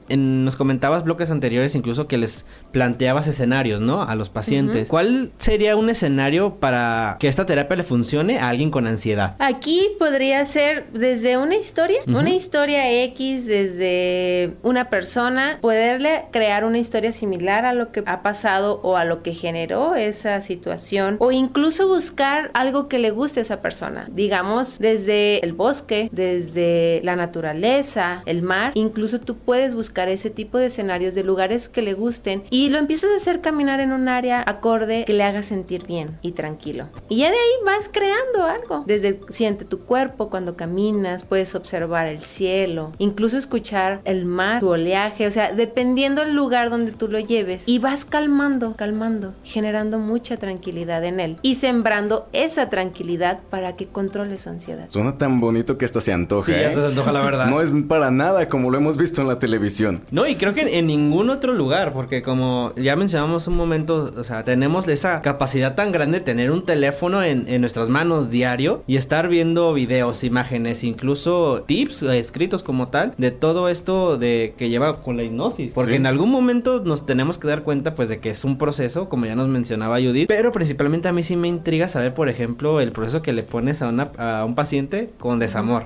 en, 0.08 0.44
nos 0.44 0.56
comentabas 0.56 1.04
bloques 1.04 1.30
anteriores 1.30 1.74
incluso 1.74 2.06
que 2.06 2.18
les 2.18 2.46
planteabas 2.72 3.26
escenarios, 3.26 3.80
¿no? 3.80 4.02
A 4.02 4.14
los 4.14 4.30
pacientes. 4.30 4.88
¿Cuál 4.88 5.30
sería 5.38 5.76
un 5.76 5.90
escenario 5.90 6.56
para 6.56 7.16
que 7.20 7.28
esta 7.28 7.46
terapia 7.46 7.76
le 7.76 7.84
funcione 7.84 8.38
a 8.38 8.48
alguien 8.48 8.70
con 8.70 8.86
ansiedad? 8.86 9.36
Aquí 9.38 9.90
podría 9.98 10.44
ser 10.44 10.86
desde 10.92 11.36
una 11.36 11.56
historia, 11.56 12.00
una 12.06 12.30
historia 12.30 12.90
X, 13.04 13.46
desde 13.46 14.54
una 14.62 14.88
persona, 14.90 15.58
poderle 15.60 16.24
crear 16.32 16.64
una 16.64 16.78
historia 16.78 17.12
similar 17.12 17.64
a 17.64 17.74
lo 17.74 17.92
que 17.92 18.02
ha 18.06 18.22
pasado 18.22 18.80
o 18.82 18.96
a 18.96 19.04
lo 19.04 19.22
que 19.22 19.34
generó 19.34 19.94
esa 19.94 20.40
situación, 20.40 21.16
o 21.20 21.32
incluso 21.32 21.86
buscar 21.88 22.50
algo 22.54 22.88
que 22.88 22.98
le 22.98 23.10
guste 23.10 23.40
a 23.40 23.42
esa 23.42 23.60
persona, 23.60 24.08
digamos 24.12 24.78
desde 24.78 25.44
el 25.44 25.52
bosque, 25.52 26.08
desde 26.12 27.00
la 27.04 27.16
naturaleza, 27.16 28.22
el 28.26 28.42
mar, 28.42 28.72
incluso 28.74 29.20
tú 29.20 29.36
puedes 29.36 29.74
buscar 29.74 30.08
ese 30.08 30.30
tipo 30.30 30.58
de 30.58 30.66
escenarios 30.66 31.14
de 31.14 31.24
lugares 31.24 31.68
que 31.68 31.82
le 31.82 31.92
gusten 31.92 32.42
y 32.50 32.61
lo 32.68 32.78
empiezas 32.78 33.10
a 33.10 33.16
hacer 33.16 33.40
caminar 33.40 33.80
en 33.80 33.92
un 33.92 34.08
área 34.08 34.42
acorde 34.46 35.04
que 35.06 35.12
le 35.12 35.24
haga 35.24 35.42
sentir 35.42 35.86
bien 35.86 36.18
y 36.22 36.32
tranquilo. 36.32 36.86
Y 37.08 37.18
ya 37.18 37.30
de 37.30 37.36
ahí 37.36 37.64
vas 37.64 37.88
creando 37.92 38.44
algo. 38.44 38.84
Desde 38.86 39.20
siente 39.30 39.64
tu 39.64 39.78
cuerpo 39.80 40.28
cuando 40.30 40.56
caminas, 40.56 41.24
puedes 41.24 41.54
observar 41.54 42.06
el 42.06 42.20
cielo, 42.20 42.92
incluso 42.98 43.38
escuchar 43.38 44.00
el 44.04 44.24
mar, 44.24 44.60
tu 44.60 44.70
oleaje, 44.70 45.26
o 45.26 45.30
sea, 45.30 45.52
dependiendo 45.52 46.22
del 46.24 46.34
lugar 46.34 46.70
donde 46.70 46.92
tú 46.92 47.08
lo 47.08 47.18
lleves 47.20 47.64
y 47.66 47.78
vas 47.78 48.04
calmando, 48.04 48.74
calmando, 48.76 49.34
generando 49.44 49.98
mucha 49.98 50.36
tranquilidad 50.36 51.04
en 51.04 51.20
él 51.20 51.36
y 51.42 51.54
sembrando 51.56 52.26
esa 52.32 52.68
tranquilidad 52.68 53.40
para 53.50 53.76
que 53.76 53.86
controle 53.86 54.38
su 54.38 54.48
ansiedad. 54.50 54.86
Suena 54.88 55.18
tan 55.18 55.40
bonito 55.40 55.78
que 55.78 55.84
hasta 55.84 56.00
se 56.00 56.12
antoja, 56.12 56.46
Sí, 56.46 56.52
¿eh? 56.52 56.66
hasta 56.66 56.80
se 56.80 56.86
antoja, 56.88 57.12
la 57.12 57.22
verdad. 57.22 57.46
No 57.46 57.60
es 57.60 57.72
para 57.88 58.10
nada 58.10 58.48
como 58.48 58.70
lo 58.70 58.78
hemos 58.78 58.96
visto 58.96 59.20
en 59.20 59.28
la 59.28 59.38
televisión. 59.38 60.02
No, 60.10 60.26
y 60.26 60.36
creo 60.36 60.54
que 60.54 60.62
en, 60.62 60.68
en 60.68 60.86
ningún 60.86 61.30
otro 61.30 61.52
lugar, 61.52 61.92
porque 61.92 62.22
como 62.22 62.51
ya 62.76 62.96
mencionamos 62.96 63.46
un 63.46 63.56
momento, 63.56 64.12
o 64.16 64.24
sea, 64.24 64.44
tenemos 64.44 64.86
esa 64.88 65.22
capacidad 65.22 65.74
tan 65.74 65.92
grande 65.92 66.18
de 66.18 66.24
tener 66.24 66.50
un 66.50 66.64
teléfono 66.64 67.22
en, 67.22 67.48
en 67.48 67.60
nuestras 67.60 67.88
manos 67.88 68.30
diario 68.30 68.82
y 68.86 68.96
estar 68.96 69.28
viendo 69.28 69.72
videos, 69.74 70.24
imágenes, 70.24 70.84
incluso 70.84 71.64
tips 71.66 72.02
eh, 72.02 72.18
escritos 72.18 72.62
como 72.62 72.88
tal, 72.88 73.14
de 73.18 73.30
todo 73.30 73.68
esto 73.68 74.16
de 74.18 74.54
que 74.56 74.68
lleva 74.68 75.02
con 75.02 75.16
la 75.16 75.22
hipnosis. 75.22 75.74
Porque 75.74 75.92
Sí. 75.92 75.96
en 75.96 76.06
algún 76.06 76.30
momento 76.30 76.80
nos 76.84 77.04
tenemos 77.06 77.38
que 77.38 77.48
dar 77.48 77.62
cuenta, 77.62 77.94
pues, 77.94 78.08
de 78.08 78.18
que 78.20 78.30
es 78.30 78.44
un 78.44 78.56
proceso, 78.58 79.08
como 79.08 79.26
ya 79.26 79.34
nos 79.34 79.48
mencionaba 79.48 79.98
Judith, 80.00 80.28
pero 80.28 80.52
principalmente 80.52 81.08
a 81.08 81.12
mí 81.12 81.22
sí 81.22 81.36
me 81.36 81.48
intriga 81.48 81.88
saber, 81.88 82.14
por 82.14 82.28
ejemplo, 82.28 82.80
el 82.80 82.92
proceso 82.92 83.20
que 83.22 83.32
le 83.32 83.42
pones 83.42 83.82
a, 83.82 83.88
una, 83.88 84.10
a 84.18 84.44
un 84.44 84.54
paciente 84.54 85.10
con 85.18 85.38
desamor. 85.38 85.84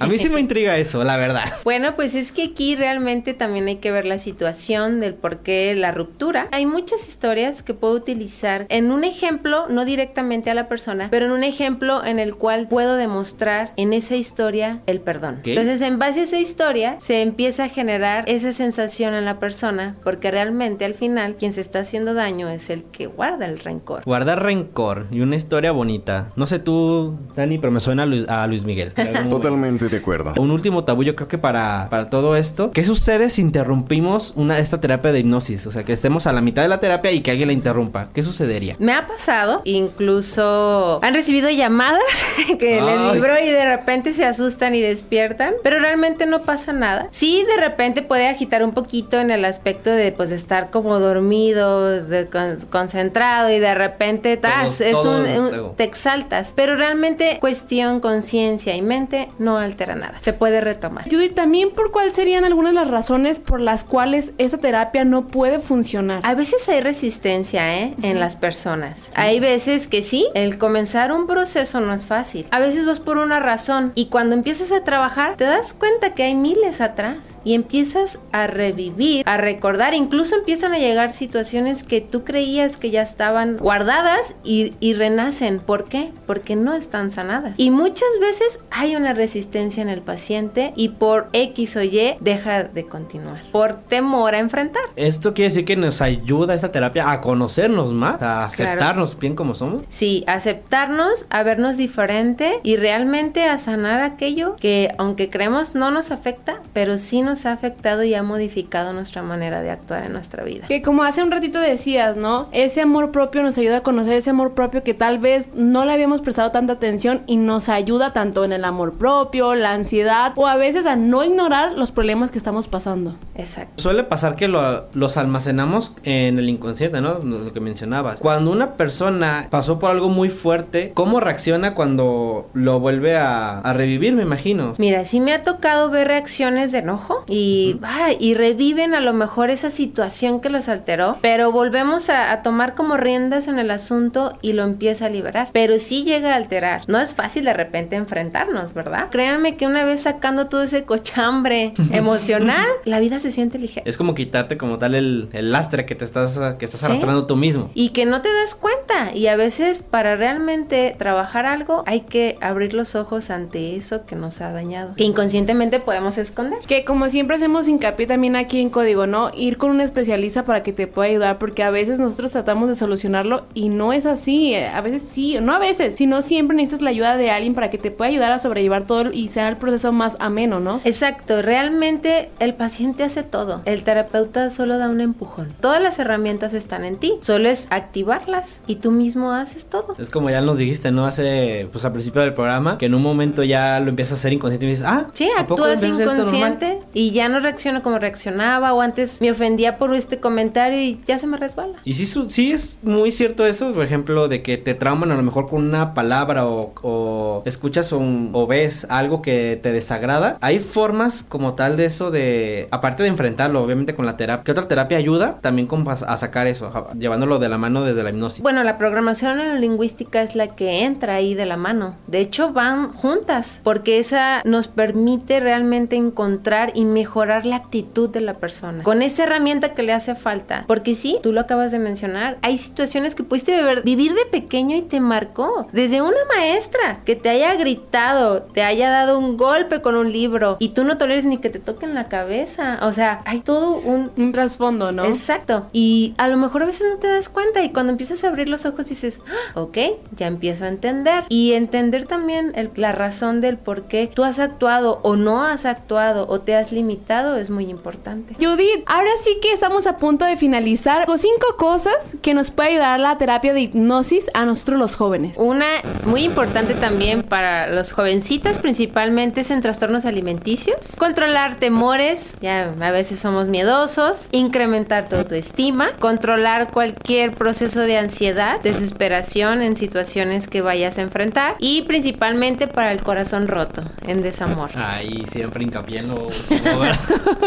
A 0.00 0.06
mí 0.06 0.18
sí 0.18 0.28
me 0.28 0.40
intriga 0.40 0.76
eso, 0.78 1.02
la 1.04 1.16
verdad. 1.16 1.44
Bueno, 1.64 1.94
pues 1.96 2.14
es 2.14 2.32
que 2.32 2.44
aquí 2.44 2.76
realmente 2.76 3.34
también 3.34 3.66
hay 3.68 3.76
que 3.76 3.90
ver 3.90 4.06
la 4.06 4.18
situación 4.18 5.00
del 5.00 5.14
por 5.14 5.38
qué 5.38 5.65
la 5.74 5.92
ruptura. 5.92 6.48
Hay 6.52 6.66
muchas 6.66 7.08
historias 7.08 7.62
que 7.62 7.74
puedo 7.74 7.94
utilizar 7.94 8.66
en 8.68 8.90
un 8.90 9.04
ejemplo, 9.04 9.66
no 9.68 9.84
directamente 9.84 10.50
a 10.50 10.54
la 10.54 10.68
persona, 10.68 11.08
pero 11.10 11.26
en 11.26 11.32
un 11.32 11.44
ejemplo 11.44 12.04
en 12.04 12.18
el 12.18 12.36
cual 12.36 12.68
puedo 12.68 12.96
demostrar 12.96 13.72
en 13.76 13.92
esa 13.92 14.16
historia 14.16 14.80
el 14.86 15.00
perdón. 15.00 15.40
Entonces, 15.44 15.80
en 15.82 15.98
base 15.98 16.20
a 16.20 16.24
esa 16.24 16.38
historia, 16.38 16.96
se 16.98 17.22
empieza 17.22 17.64
a 17.64 17.68
generar 17.68 18.24
esa 18.28 18.52
sensación 18.52 19.14
en 19.14 19.24
la 19.24 19.38
persona, 19.38 19.96
porque 20.04 20.30
realmente 20.30 20.84
al 20.84 20.94
final 20.94 21.36
quien 21.36 21.52
se 21.52 21.60
está 21.60 21.80
haciendo 21.80 22.14
daño 22.14 22.48
es 22.48 22.70
el 22.70 22.84
que 22.84 23.06
guarda 23.06 23.46
el 23.46 23.58
rencor. 23.58 24.04
Guardar 24.04 24.42
rencor 24.42 25.06
y 25.10 25.20
una 25.20 25.36
historia 25.36 25.72
bonita. 25.72 26.32
No 26.36 26.46
sé 26.46 26.58
tú, 26.58 27.18
Dani, 27.34 27.58
pero 27.58 27.70
me 27.70 27.80
suena 27.80 28.04
a 28.04 28.06
Luis, 28.06 28.28
a 28.28 28.46
Luis 28.46 28.64
Miguel. 28.64 28.92
Totalmente 29.30 29.88
de 29.88 29.96
acuerdo. 29.96 30.34
Un 30.38 30.50
último 30.50 30.84
tabú, 30.84 31.02
yo 31.02 31.16
creo 31.16 31.28
que 31.28 31.38
para, 31.38 31.86
para 31.90 32.10
todo 32.10 32.36
esto. 32.36 32.70
¿Qué 32.70 32.84
sucede 32.84 33.30
si 33.30 33.42
interrumpimos 33.42 34.32
una, 34.36 34.58
esta 34.58 34.80
terapia 34.80 35.12
de 35.12 35.20
hipnosis? 35.20 35.55
O 35.64 35.70
sea, 35.70 35.84
que 35.84 35.92
estemos 35.92 36.26
a 36.26 36.32
la 36.32 36.40
mitad 36.40 36.62
de 36.62 36.68
la 36.68 36.80
terapia 36.80 37.12
y 37.12 37.20
que 37.20 37.30
alguien 37.30 37.46
la 37.46 37.52
interrumpa. 37.52 38.08
¿Qué 38.12 38.24
sucedería? 38.24 38.74
Me 38.80 38.92
ha 38.92 39.06
pasado, 39.06 39.62
incluso 39.64 40.98
han 41.02 41.14
recibido 41.14 41.48
llamadas 41.50 42.00
que 42.58 42.80
les 42.80 42.98
Ay. 42.98 43.12
vibro 43.14 43.34
y 43.40 43.46
de 43.50 43.64
repente 43.76 44.12
se 44.12 44.24
asustan 44.24 44.74
y 44.74 44.80
despiertan, 44.80 45.54
pero 45.62 45.78
realmente 45.78 46.26
no 46.26 46.42
pasa 46.42 46.72
nada. 46.72 47.06
Sí, 47.10 47.44
de 47.46 47.62
repente 47.62 48.02
puede 48.02 48.28
agitar 48.28 48.62
un 48.64 48.72
poquito 48.72 49.20
en 49.20 49.30
el 49.30 49.44
aspecto 49.44 49.90
de 49.90 50.12
pues 50.12 50.30
estar 50.30 50.70
como 50.70 50.98
dormido, 50.98 51.90
de 52.02 52.26
con- 52.26 52.56
concentrado 52.70 53.50
y 53.50 53.58
de 53.58 53.74
repente 53.74 54.36
tas, 54.36 54.80
es 54.80 54.92
todo 54.92 55.16
un, 55.22 55.26
un- 55.54 55.76
te 55.76 55.84
exaltas, 55.84 56.52
pero 56.56 56.76
realmente 56.76 57.38
cuestión 57.40 58.00
conciencia 58.00 58.74
y 58.74 58.82
mente 58.82 59.28
no 59.38 59.58
altera 59.58 59.94
nada. 59.94 60.14
Se 60.20 60.32
puede 60.32 60.60
retomar. 60.60 61.04
Judy, 61.04 61.28
también 61.28 61.70
por 61.70 61.90
cuál 61.92 62.12
serían 62.12 62.44
algunas 62.44 62.72
de 62.72 62.80
las 62.80 62.90
razones 62.90 63.38
por 63.40 63.60
las 63.60 63.84
cuales 63.84 64.32
esta 64.38 64.58
terapia 64.58 65.04
no 65.04 65.28
puede 65.28 65.45
funcionar. 65.58 66.20
A 66.24 66.34
veces 66.34 66.68
hay 66.68 66.80
resistencia 66.80 67.78
¿eh? 67.78 67.94
en 68.02 68.20
las 68.20 68.36
personas. 68.36 69.12
Hay 69.14 69.40
veces 69.40 69.86
que 69.88 70.02
sí, 70.02 70.28
el 70.34 70.58
comenzar 70.58 71.12
un 71.12 71.26
proceso 71.26 71.80
no 71.80 71.92
es 71.94 72.06
fácil. 72.06 72.46
A 72.50 72.58
veces 72.58 72.86
vas 72.86 73.00
por 73.00 73.18
una 73.18 73.40
razón 73.40 73.92
y 73.94 74.06
cuando 74.06 74.34
empiezas 74.34 74.72
a 74.72 74.84
trabajar 74.84 75.36
te 75.36 75.44
das 75.44 75.72
cuenta 75.72 76.14
que 76.14 76.24
hay 76.24 76.34
miles 76.34 76.80
atrás 76.80 77.38
y 77.44 77.54
empiezas 77.54 78.18
a 78.32 78.46
revivir, 78.46 79.22
a 79.26 79.36
recordar, 79.36 79.94
incluso 79.94 80.36
empiezan 80.36 80.72
a 80.72 80.78
llegar 80.78 81.10
situaciones 81.12 81.82
que 81.84 82.00
tú 82.00 82.24
creías 82.24 82.76
que 82.76 82.90
ya 82.90 83.02
estaban 83.02 83.58
guardadas 83.58 84.34
y, 84.44 84.74
y 84.80 84.94
renacen. 84.94 85.60
¿Por 85.60 85.84
qué? 85.84 86.12
Porque 86.26 86.56
no 86.56 86.74
están 86.74 87.10
sanadas. 87.10 87.54
Y 87.58 87.70
muchas 87.70 88.08
veces 88.20 88.60
hay 88.70 88.96
una 88.96 89.12
resistencia 89.12 89.82
en 89.82 89.88
el 89.88 90.02
paciente 90.02 90.72
y 90.76 90.90
por 90.90 91.28
X 91.32 91.76
o 91.76 91.82
Y 91.82 92.16
deja 92.20 92.64
de 92.64 92.86
continuar, 92.86 93.42
por 93.52 93.74
temor 93.74 94.34
a 94.34 94.38
enfrentar. 94.38 94.82
Esto 94.96 95.25
Esto 95.26 95.34
quiere 95.34 95.48
decir 95.48 95.64
que 95.64 95.74
nos 95.74 96.02
ayuda 96.02 96.54
esta 96.54 96.70
terapia 96.70 97.10
a 97.10 97.20
conocernos 97.20 97.92
más, 97.92 98.22
a 98.22 98.44
aceptarnos 98.44 99.18
bien 99.18 99.34
como 99.34 99.56
somos. 99.56 99.82
Sí, 99.88 100.22
aceptarnos, 100.28 101.26
a 101.30 101.42
vernos 101.42 101.76
diferente 101.76 102.60
y 102.62 102.76
realmente 102.76 103.42
a 103.42 103.58
sanar 103.58 104.02
aquello 104.02 104.54
que 104.54 104.94
aunque 104.98 105.28
creemos 105.28 105.74
no 105.74 105.90
nos 105.90 106.12
afecta, 106.12 106.60
pero 106.72 106.96
sí 106.96 107.22
nos 107.22 107.44
ha 107.44 107.50
afectado 107.50 108.04
y 108.04 108.14
ha 108.14 108.22
modificado 108.22 108.92
nuestra 108.92 109.24
manera 109.24 109.62
de 109.62 109.70
actuar 109.72 110.04
en 110.04 110.12
nuestra 110.12 110.44
vida. 110.44 110.68
Que 110.68 110.80
como 110.80 111.02
hace 111.02 111.24
un 111.24 111.32
ratito 111.32 111.58
decías, 111.58 112.16
¿no? 112.16 112.46
Ese 112.52 112.82
amor 112.82 113.10
propio 113.10 113.42
nos 113.42 113.58
ayuda 113.58 113.78
a 113.78 113.82
conocer 113.82 114.12
ese 114.12 114.30
amor 114.30 114.54
propio 114.54 114.84
que 114.84 114.94
tal 114.94 115.18
vez 115.18 115.48
no 115.56 115.84
le 115.84 115.92
habíamos 115.92 116.20
prestado 116.20 116.52
tanta 116.52 116.74
atención 116.74 117.22
y 117.26 117.36
nos 117.36 117.68
ayuda 117.68 118.12
tanto 118.12 118.44
en 118.44 118.52
el 118.52 118.64
amor 118.64 118.96
propio, 118.96 119.56
la 119.56 119.72
ansiedad 119.72 120.34
o 120.36 120.46
a 120.46 120.54
veces 120.54 120.86
a 120.86 120.94
no 120.94 121.24
ignorar 121.24 121.72
los 121.72 121.90
problemas 121.90 122.30
que 122.30 122.38
estamos 122.38 122.68
pasando. 122.68 123.16
Exacto. 123.38 123.82
Suele 123.82 124.04
pasar 124.04 124.34
que 124.36 124.48
lo- 124.48 124.86
los 124.94 125.16
almacenamos 125.16 125.92
en 126.04 126.38
el 126.38 126.48
inconsciente, 126.48 127.00
¿no? 127.00 127.18
Lo 127.18 127.52
que 127.52 127.60
mencionabas. 127.60 128.20
Cuando 128.20 128.50
una 128.50 128.72
persona 128.74 129.46
pasó 129.50 129.78
por 129.78 129.90
algo 129.90 130.08
muy 130.08 130.28
fuerte, 130.28 130.92
¿cómo 130.94 131.20
reacciona 131.20 131.74
cuando 131.74 132.48
lo 132.54 132.80
vuelve 132.80 133.16
a, 133.16 133.58
a 133.60 133.72
revivir, 133.72 134.14
me 134.14 134.22
imagino? 134.22 134.74
Mira, 134.78 135.04
sí 135.04 135.20
me 135.20 135.32
ha 135.32 135.44
tocado 135.44 135.90
ver 135.90 136.08
reacciones 136.08 136.72
de 136.72 136.78
enojo 136.78 137.24
y 137.26 138.34
reviven 138.34 138.94
a 138.94 139.00
lo 139.00 139.12
mejor 139.12 139.50
esa 139.50 139.70
situación 139.70 140.40
que 140.40 140.48
los 140.48 140.68
alteró, 140.68 141.18
pero 141.20 141.52
volvemos 141.52 142.10
a, 142.10 142.32
a 142.32 142.42
tomar 142.42 142.74
como 142.74 142.96
riendas 142.96 143.48
en 143.48 143.58
el 143.58 143.70
asunto 143.70 144.38
y 144.42 144.52
lo 144.52 144.64
empieza 144.64 145.06
a 145.06 145.08
liberar. 145.08 145.48
Pero 145.52 145.78
sí 145.78 146.04
llega 146.04 146.32
a 146.32 146.36
alterar. 146.36 146.82
No 146.88 146.98
es 147.00 147.14
fácil 147.14 147.44
de 147.44 147.52
repente 147.54 147.96
enfrentarnos, 147.96 148.74
¿verdad? 148.74 149.08
Créanme 149.10 149.56
que 149.56 149.66
una 149.66 149.84
vez 149.84 150.00
sacando 150.02 150.46
todo 150.46 150.62
ese 150.62 150.84
cochambre 150.84 151.74
emocional, 151.92 152.66
la 152.84 153.00
vida 153.00 153.18
se 153.20 153.25
siente 153.30 153.58
ligera. 153.58 153.82
Es 153.86 153.96
como 153.96 154.14
quitarte 154.14 154.56
como 154.56 154.78
tal 154.78 154.94
el, 154.94 155.28
el 155.32 155.52
lastre 155.52 155.86
que 155.86 155.94
te 155.94 156.04
estás, 156.04 156.38
que 156.58 156.64
estás 156.64 156.80
Sí. 156.80 156.86
arrastrando 156.86 157.26
tú 157.26 157.36
mismo. 157.36 157.70
Y 157.74 157.90
que 157.90 158.04
no 158.06 158.22
te 158.22 158.28
das 158.32 158.54
cuenta. 158.54 159.14
Y 159.14 159.26
a 159.28 159.36
veces 159.36 159.82
para 159.82 160.16
realmente 160.16 160.94
trabajar 160.98 161.46
algo 161.46 161.82
hay 161.86 162.00
que 162.02 162.36
abrir 162.40 162.74
los 162.74 162.94
ojos 162.94 163.30
ante 163.30 163.76
eso 163.76 164.06
que 164.06 164.16
nos 164.16 164.40
ha 164.40 164.52
dañado. 164.52 164.94
Que 164.96 165.04
inconscientemente 165.04 165.80
podemos 165.80 166.18
esconder. 166.18 166.58
Que 166.66 166.84
como 166.84 167.08
siempre 167.08 167.36
hacemos 167.36 167.68
hincapié 167.68 168.06
también 168.06 168.36
aquí 168.36 168.60
en 168.60 168.70
código, 168.70 169.06
¿no? 169.06 169.30
Ir 169.34 169.56
con 169.58 169.70
un 169.70 169.80
especialista 169.80 170.44
para 170.44 170.62
que 170.62 170.72
te 170.72 170.86
pueda 170.86 171.08
ayudar, 171.10 171.38
porque 171.38 171.62
a 171.62 171.70
veces 171.70 171.98
nosotros 171.98 172.32
tratamos 172.32 172.68
de 172.68 172.76
solucionarlo 172.76 173.44
y 173.54 173.68
no 173.68 173.92
es 173.92 174.06
así. 174.06 174.54
eh, 174.54 174.68
A 174.68 174.80
veces 174.80 175.02
sí, 175.10 175.36
no 175.40 175.52
a 175.54 175.58
veces, 175.58 175.96
sino 175.96 176.22
siempre 176.22 176.56
necesitas 176.56 176.82
la 176.82 176.90
ayuda 176.90 177.16
de 177.16 177.30
alguien 177.30 177.54
para 177.54 177.70
que 177.70 177.78
te 177.78 177.90
pueda 177.90 178.10
ayudar 178.10 178.32
a 178.32 178.38
sobrellevar 178.40 178.86
todo 178.86 179.12
y 179.12 179.28
sea 179.28 179.48
el 179.48 179.56
proceso 179.56 179.92
más 179.92 180.16
ameno, 180.20 180.60
¿no? 180.60 180.80
Exacto, 180.84 181.42
realmente 181.42 182.30
el 182.38 182.54
paciente 182.54 183.02
hace 183.02 183.15
todo. 183.22 183.62
El 183.64 183.82
terapeuta 183.82 184.50
solo 184.50 184.78
da 184.78 184.88
un 184.88 185.00
empujón. 185.00 185.48
Todas 185.60 185.82
las 185.82 185.98
herramientas 185.98 186.54
están 186.54 186.84
en 186.84 186.96
ti. 186.96 187.14
Solo 187.20 187.48
es 187.48 187.66
activarlas 187.70 188.60
y 188.66 188.76
tú 188.76 188.90
mismo 188.90 189.32
haces 189.32 189.66
todo. 189.66 189.94
Es 189.98 190.10
como 190.10 190.30
ya 190.30 190.40
nos 190.40 190.58
dijiste, 190.58 190.90
¿no? 190.90 191.06
Hace, 191.06 191.68
pues 191.72 191.84
al 191.84 191.92
principio 191.92 192.20
del 192.22 192.34
programa, 192.34 192.78
que 192.78 192.86
en 192.86 192.94
un 192.94 193.02
momento 193.02 193.42
ya 193.42 193.80
lo 193.80 193.88
empiezas 193.90 194.12
a 194.12 194.16
hacer 194.16 194.32
inconsciente 194.32 194.66
y 194.66 194.70
dices, 194.70 194.84
ah, 194.86 195.08
Sí, 195.14 195.28
¿a 195.36 195.46
poco 195.46 195.64
actúas 195.64 195.82
inconsciente 195.84 196.78
y 196.92 197.10
ya 197.12 197.28
no 197.28 197.40
reacciono 197.40 197.82
como 197.82 197.98
reaccionaba 197.98 198.72
o 198.74 198.80
antes 198.80 199.20
me 199.20 199.30
ofendía 199.30 199.78
por 199.78 199.94
este 199.94 200.18
comentario 200.20 200.80
y 200.80 201.00
ya 201.06 201.18
se 201.18 201.26
me 201.26 201.36
resbala. 201.36 201.78
Y 201.84 201.94
sí, 201.94 202.06
su- 202.06 202.28
sí 202.30 202.52
es 202.52 202.76
muy 202.82 203.10
cierto 203.10 203.46
eso, 203.46 203.72
por 203.72 203.84
ejemplo, 203.84 204.28
de 204.28 204.42
que 204.42 204.56
te 204.58 204.74
trauman 204.74 205.10
a 205.12 205.16
lo 205.16 205.22
mejor 205.22 205.48
con 205.48 205.64
una 205.64 205.94
palabra 205.94 206.46
o, 206.46 206.72
o 206.82 207.42
escuchas 207.46 207.92
un- 207.92 208.30
o 208.32 208.46
ves 208.46 208.86
algo 208.90 209.22
que 209.22 209.58
te 209.62 209.72
desagrada. 209.72 210.36
Hay 210.40 210.58
formas 210.58 211.22
como 211.22 211.54
tal 211.54 211.76
de 211.76 211.86
eso 211.86 212.10
de, 212.10 212.68
aparte 212.70 213.02
de 213.02 213.05
enfrentarlo, 213.08 213.62
obviamente 213.62 213.94
con 213.94 214.06
la 214.06 214.16
terapia, 214.16 214.44
¿qué 214.44 214.50
otra 214.52 214.68
terapia 214.68 214.98
ayuda? 214.98 215.38
También 215.40 215.66
como 215.66 215.90
a, 215.90 216.16
sacar 216.16 216.46
eso, 216.46 216.88
llevándolo 216.98 217.38
de 217.38 217.48
la 217.48 217.58
mano 217.58 217.84
desde 217.84 218.02
la 218.02 218.10
hipnosis. 218.10 218.42
Bueno, 218.42 218.64
la 218.64 218.78
programación 218.78 219.38
neurolingüística 219.38 220.22
es 220.22 220.34
la 220.36 220.48
que 220.48 220.84
entra 220.84 221.14
ahí 221.14 221.34
de 221.34 221.46
la 221.46 221.56
mano. 221.56 221.96
De 222.06 222.20
hecho, 222.20 222.52
van 222.52 222.92
juntas, 222.92 223.60
porque 223.62 223.98
esa 223.98 224.42
nos 224.44 224.68
permite 224.68 225.40
realmente 225.40 225.96
encontrar 225.96 226.72
y 226.74 226.84
mejorar 226.84 227.46
la 227.46 227.56
actitud 227.56 228.08
de 228.08 228.20
la 228.20 228.34
persona. 228.34 228.82
Con 228.82 229.02
esa 229.02 229.24
herramienta 229.24 229.74
que 229.74 229.82
le 229.82 229.92
hace 229.92 230.14
falta. 230.14 230.64
Porque 230.66 230.94
sí, 230.94 231.18
tú 231.22 231.32
lo 231.32 231.40
acabas 231.40 231.72
de 231.72 231.78
mencionar, 231.78 232.38
hay 232.42 232.58
situaciones 232.58 233.14
que 233.14 233.22
pudiste 233.22 233.82
vivir 233.82 234.14
de 234.14 234.26
pequeño 234.30 234.76
y 234.76 234.82
te 234.82 235.00
marcó. 235.00 235.68
Desde 235.72 236.02
una 236.02 236.16
maestra 236.36 237.00
que 237.04 237.16
te 237.16 237.28
haya 237.28 237.54
gritado, 237.54 238.42
te 238.42 238.62
haya 238.62 238.90
dado 238.90 239.18
un 239.18 239.36
golpe 239.36 239.80
con 239.80 239.96
un 239.96 240.12
libro 240.12 240.56
y 240.58 240.70
tú 240.70 240.84
no 240.84 240.98
toleres 240.98 241.24
ni 241.24 241.38
que 241.38 241.50
te 241.50 241.58
toquen 241.58 241.94
la 241.94 242.08
cabeza. 242.08 242.78
O 242.82 242.92
sea, 242.96 243.20
hay 243.24 243.40
todo 243.40 243.76
un, 243.76 244.10
Un 244.16 244.32
trasfondo, 244.32 244.90
¿no? 244.92 245.04
Exacto. 245.04 245.66
Y 245.72 246.14
a 246.18 246.26
lo 246.28 246.36
mejor 246.36 246.62
a 246.62 246.66
veces 246.66 246.86
no 246.92 246.98
te 246.98 247.06
das 247.06 247.28
cuenta 247.28 247.62
y 247.62 247.70
cuando 247.70 247.92
empiezas 247.92 248.24
a 248.24 248.28
abrir 248.28 248.48
los 248.48 248.66
ojos 248.66 248.86
dices, 248.86 249.20
"Ah, 249.54 249.60
ok, 249.60 249.78
ya 250.16 250.26
empiezo 250.26 250.64
a 250.64 250.68
entender. 250.68 251.24
Y 251.28 251.52
entender 251.52 252.06
también 252.06 252.52
el- 252.56 252.70
la 252.76 252.92
razón 252.92 253.40
del 253.40 253.56
por 253.58 253.82
qué 253.84 254.10
tú 254.12 254.24
has 254.24 254.38
actuado 254.38 255.00
o 255.02 255.16
no 255.16 255.44
has 255.44 255.64
actuado 255.66 256.26
o 256.28 256.40
te 256.40 256.54
has 256.56 256.72
limitado 256.72 257.36
es 257.36 257.50
muy 257.50 257.66
importante. 257.70 258.34
Judith, 258.40 258.82
ahora 258.86 259.10
sí 259.22 259.38
que 259.42 259.52
estamos 259.52 259.86
a 259.86 259.96
punto 259.98 260.24
de 260.24 260.36
finalizar 260.36 261.06
con 261.06 261.18
cinco 261.18 261.56
cosas 261.58 262.16
que 262.22 262.34
nos 262.34 262.50
puede 262.50 262.70
ayudar 262.70 263.00
la 263.00 263.18
terapia 263.18 263.52
de 263.52 263.60
hipnosis 263.60 264.30
a 264.34 264.44
nosotros 264.44 264.78
los 264.78 264.96
jóvenes. 264.96 265.36
Una 265.36 265.66
muy 266.04 266.22
importante 266.24 266.74
también 266.74 267.22
para 267.22 267.68
los 267.68 267.92
jovencitas 267.92 268.58
principalmente 268.58 269.42
es 269.42 269.50
en 269.50 269.60
trastornos 269.60 270.04
alimenticios. 270.04 270.94
Controlar 270.98 271.56
temores, 271.56 272.36
ya 272.40 272.72
a 272.86 272.90
veces 272.92 273.18
somos 273.18 273.48
miedosos. 273.48 274.28
Incrementar 274.32 275.08
tu 275.08 275.16
autoestima. 275.16 275.88
Controlar 275.98 276.70
cualquier 276.70 277.32
proceso 277.32 277.80
de 277.80 277.98
ansiedad, 277.98 278.60
desesperación 278.62 279.62
en 279.62 279.76
situaciones 279.76 280.46
que 280.48 280.62
vayas 280.62 280.98
a 280.98 281.02
enfrentar. 281.02 281.56
Y 281.58 281.82
principalmente 281.82 282.68
para 282.68 282.92
el 282.92 283.02
corazón 283.02 283.48
roto, 283.48 283.82
en 284.06 284.22
desamor. 284.22 284.70
Ahí 284.76 285.24
siempre 285.30 285.64
hincapié 285.64 285.98
en 286.00 286.08
lo 286.08 286.14
último. 286.26 286.82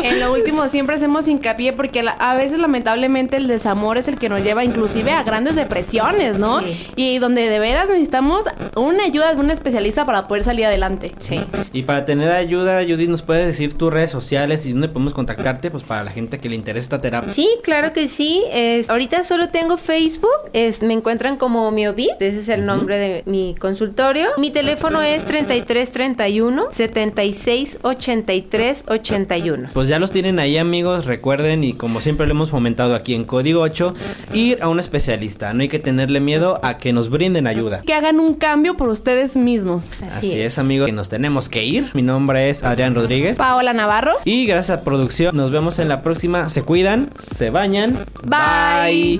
En 0.04 0.19
lo 0.19 0.34
último 0.34 0.67
siempre 0.67 0.95
hacemos 0.95 1.28
hincapié 1.28 1.73
porque 1.73 2.04
la- 2.04 2.12
a 2.12 2.36
veces 2.36 2.60
lamentablemente 2.60 3.38
el 3.38 3.47
desamor 3.47 3.97
es 3.97 4.08
el 4.08 4.17
que 4.19 4.30
nos 4.30 4.43
lleva 4.43 4.63
inclusive 4.63 5.12
a 5.12 5.23
grandes 5.23 5.56
depresiones, 5.56 6.38
¿no? 6.38 6.62
Sí. 6.62 6.88
Y 6.95 7.17
donde 7.19 7.49
de 7.49 7.60
veras 7.60 7.88
necesitamos 7.89 8.45
una 8.75 9.04
ayuda 9.06 9.34
de 9.34 9.39
un 9.39 9.52
especialista 9.52 10.06
para 10.06 10.28
poder 10.28 10.43
salir 10.43 10.65
adelante. 10.65 11.13
Sí. 11.19 11.41
Y 11.73 11.84
para 11.84 12.06
tener 12.06 12.32
ayuda, 12.32 12.82
Judith, 12.84 13.10
¿nos 13.10 13.21
puedes 13.21 13.45
decir 13.45 13.78
tus 13.78 13.91
redes 13.91 14.12
sociales 14.12 14.65
y 14.65 14.71
dónde 14.73 14.88
podemos 14.89 15.13
contactarte? 15.19 15.69
Pues 15.69 15.84
para 15.84 16.03
la 16.03 16.12
gente 16.12 16.39
que 16.39 16.47
le 16.47 16.55
interesa 16.55 16.86
esta 16.86 17.01
terapia. 17.01 17.29
Sí, 17.32 17.49
claro 17.62 17.91
que 17.91 18.08
sí. 18.08 18.41
Es, 18.53 18.89
ahorita 18.89 19.25
solo 19.25 19.49
tengo 19.49 19.75
Facebook. 19.75 20.29
Es, 20.53 20.82
me 20.82 20.93
encuentran 20.93 21.36
como 21.36 21.69
Miobit. 21.71 22.21
Ese 22.21 22.39
es 22.39 22.49
el 22.49 22.65
nombre 22.65 22.97
de 22.97 23.23
mi 23.25 23.53
consultorio. 23.60 24.29
Mi 24.38 24.49
teléfono 24.51 25.01
es 25.01 25.25
3331 25.25 26.67
76 26.71 27.79
83 27.82 28.86
81. 28.88 29.69
Pues 29.73 29.89
ya 29.89 29.99
los 29.99 30.12
tienen 30.12 30.39
ahí, 30.39 30.58
amigos. 30.58 31.05
Recuerden, 31.05 31.63
y 31.63 31.73
como 31.73 31.99
siempre 31.99 32.25
lo 32.27 32.32
hemos 32.32 32.49
fomentado 32.49 32.95
aquí 32.95 33.13
en 33.13 33.25
Código 33.25 33.62
8, 33.62 33.93
ir 34.34 34.62
a 34.62 34.69
un 34.69 34.79
especialista. 34.79 35.53
No 35.53 35.62
hay 35.62 35.69
que 35.69 35.79
tenerle 35.79 36.21
miedo 36.21 36.60
a 36.63 36.77
que 36.77 36.93
nos 36.93 37.10
brinden 37.10 37.45
ayuda. 37.45 37.82
Que 37.86 37.93
hagan 37.93 38.19
un 38.19 38.36
cambio 38.36 38.77
por 38.77 38.88
ustedes 38.88 39.36
mismos. 39.36 39.91
Así, 40.10 40.39
es, 40.39 40.58
amigos, 40.58 40.86
que 40.86 40.93
nos 40.93 41.10
tenemos 41.10 41.49
que 41.49 41.65
ir. 41.65 41.89
Mi 41.93 42.03
nombre 42.03 42.49
es 42.49 42.63
Adrián 42.63 42.95
Rodríguez. 42.95 43.38
Paola 43.38 43.73
Navarro. 43.73 44.13
Y 44.23 44.45
gracias 44.45 44.79
a 44.79 44.84
producción, 44.84 45.09
nos 45.34 45.52
vemos 45.52 45.80
en 45.80 45.89
la 45.89 46.02
próxima. 46.02 46.50
Se 46.50 46.63
cuidan, 46.63 47.10
se 47.19 47.50
bañan. 47.50 48.06
Bye. 48.24 49.19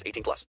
18 0.05 0.23
plus. 0.23 0.45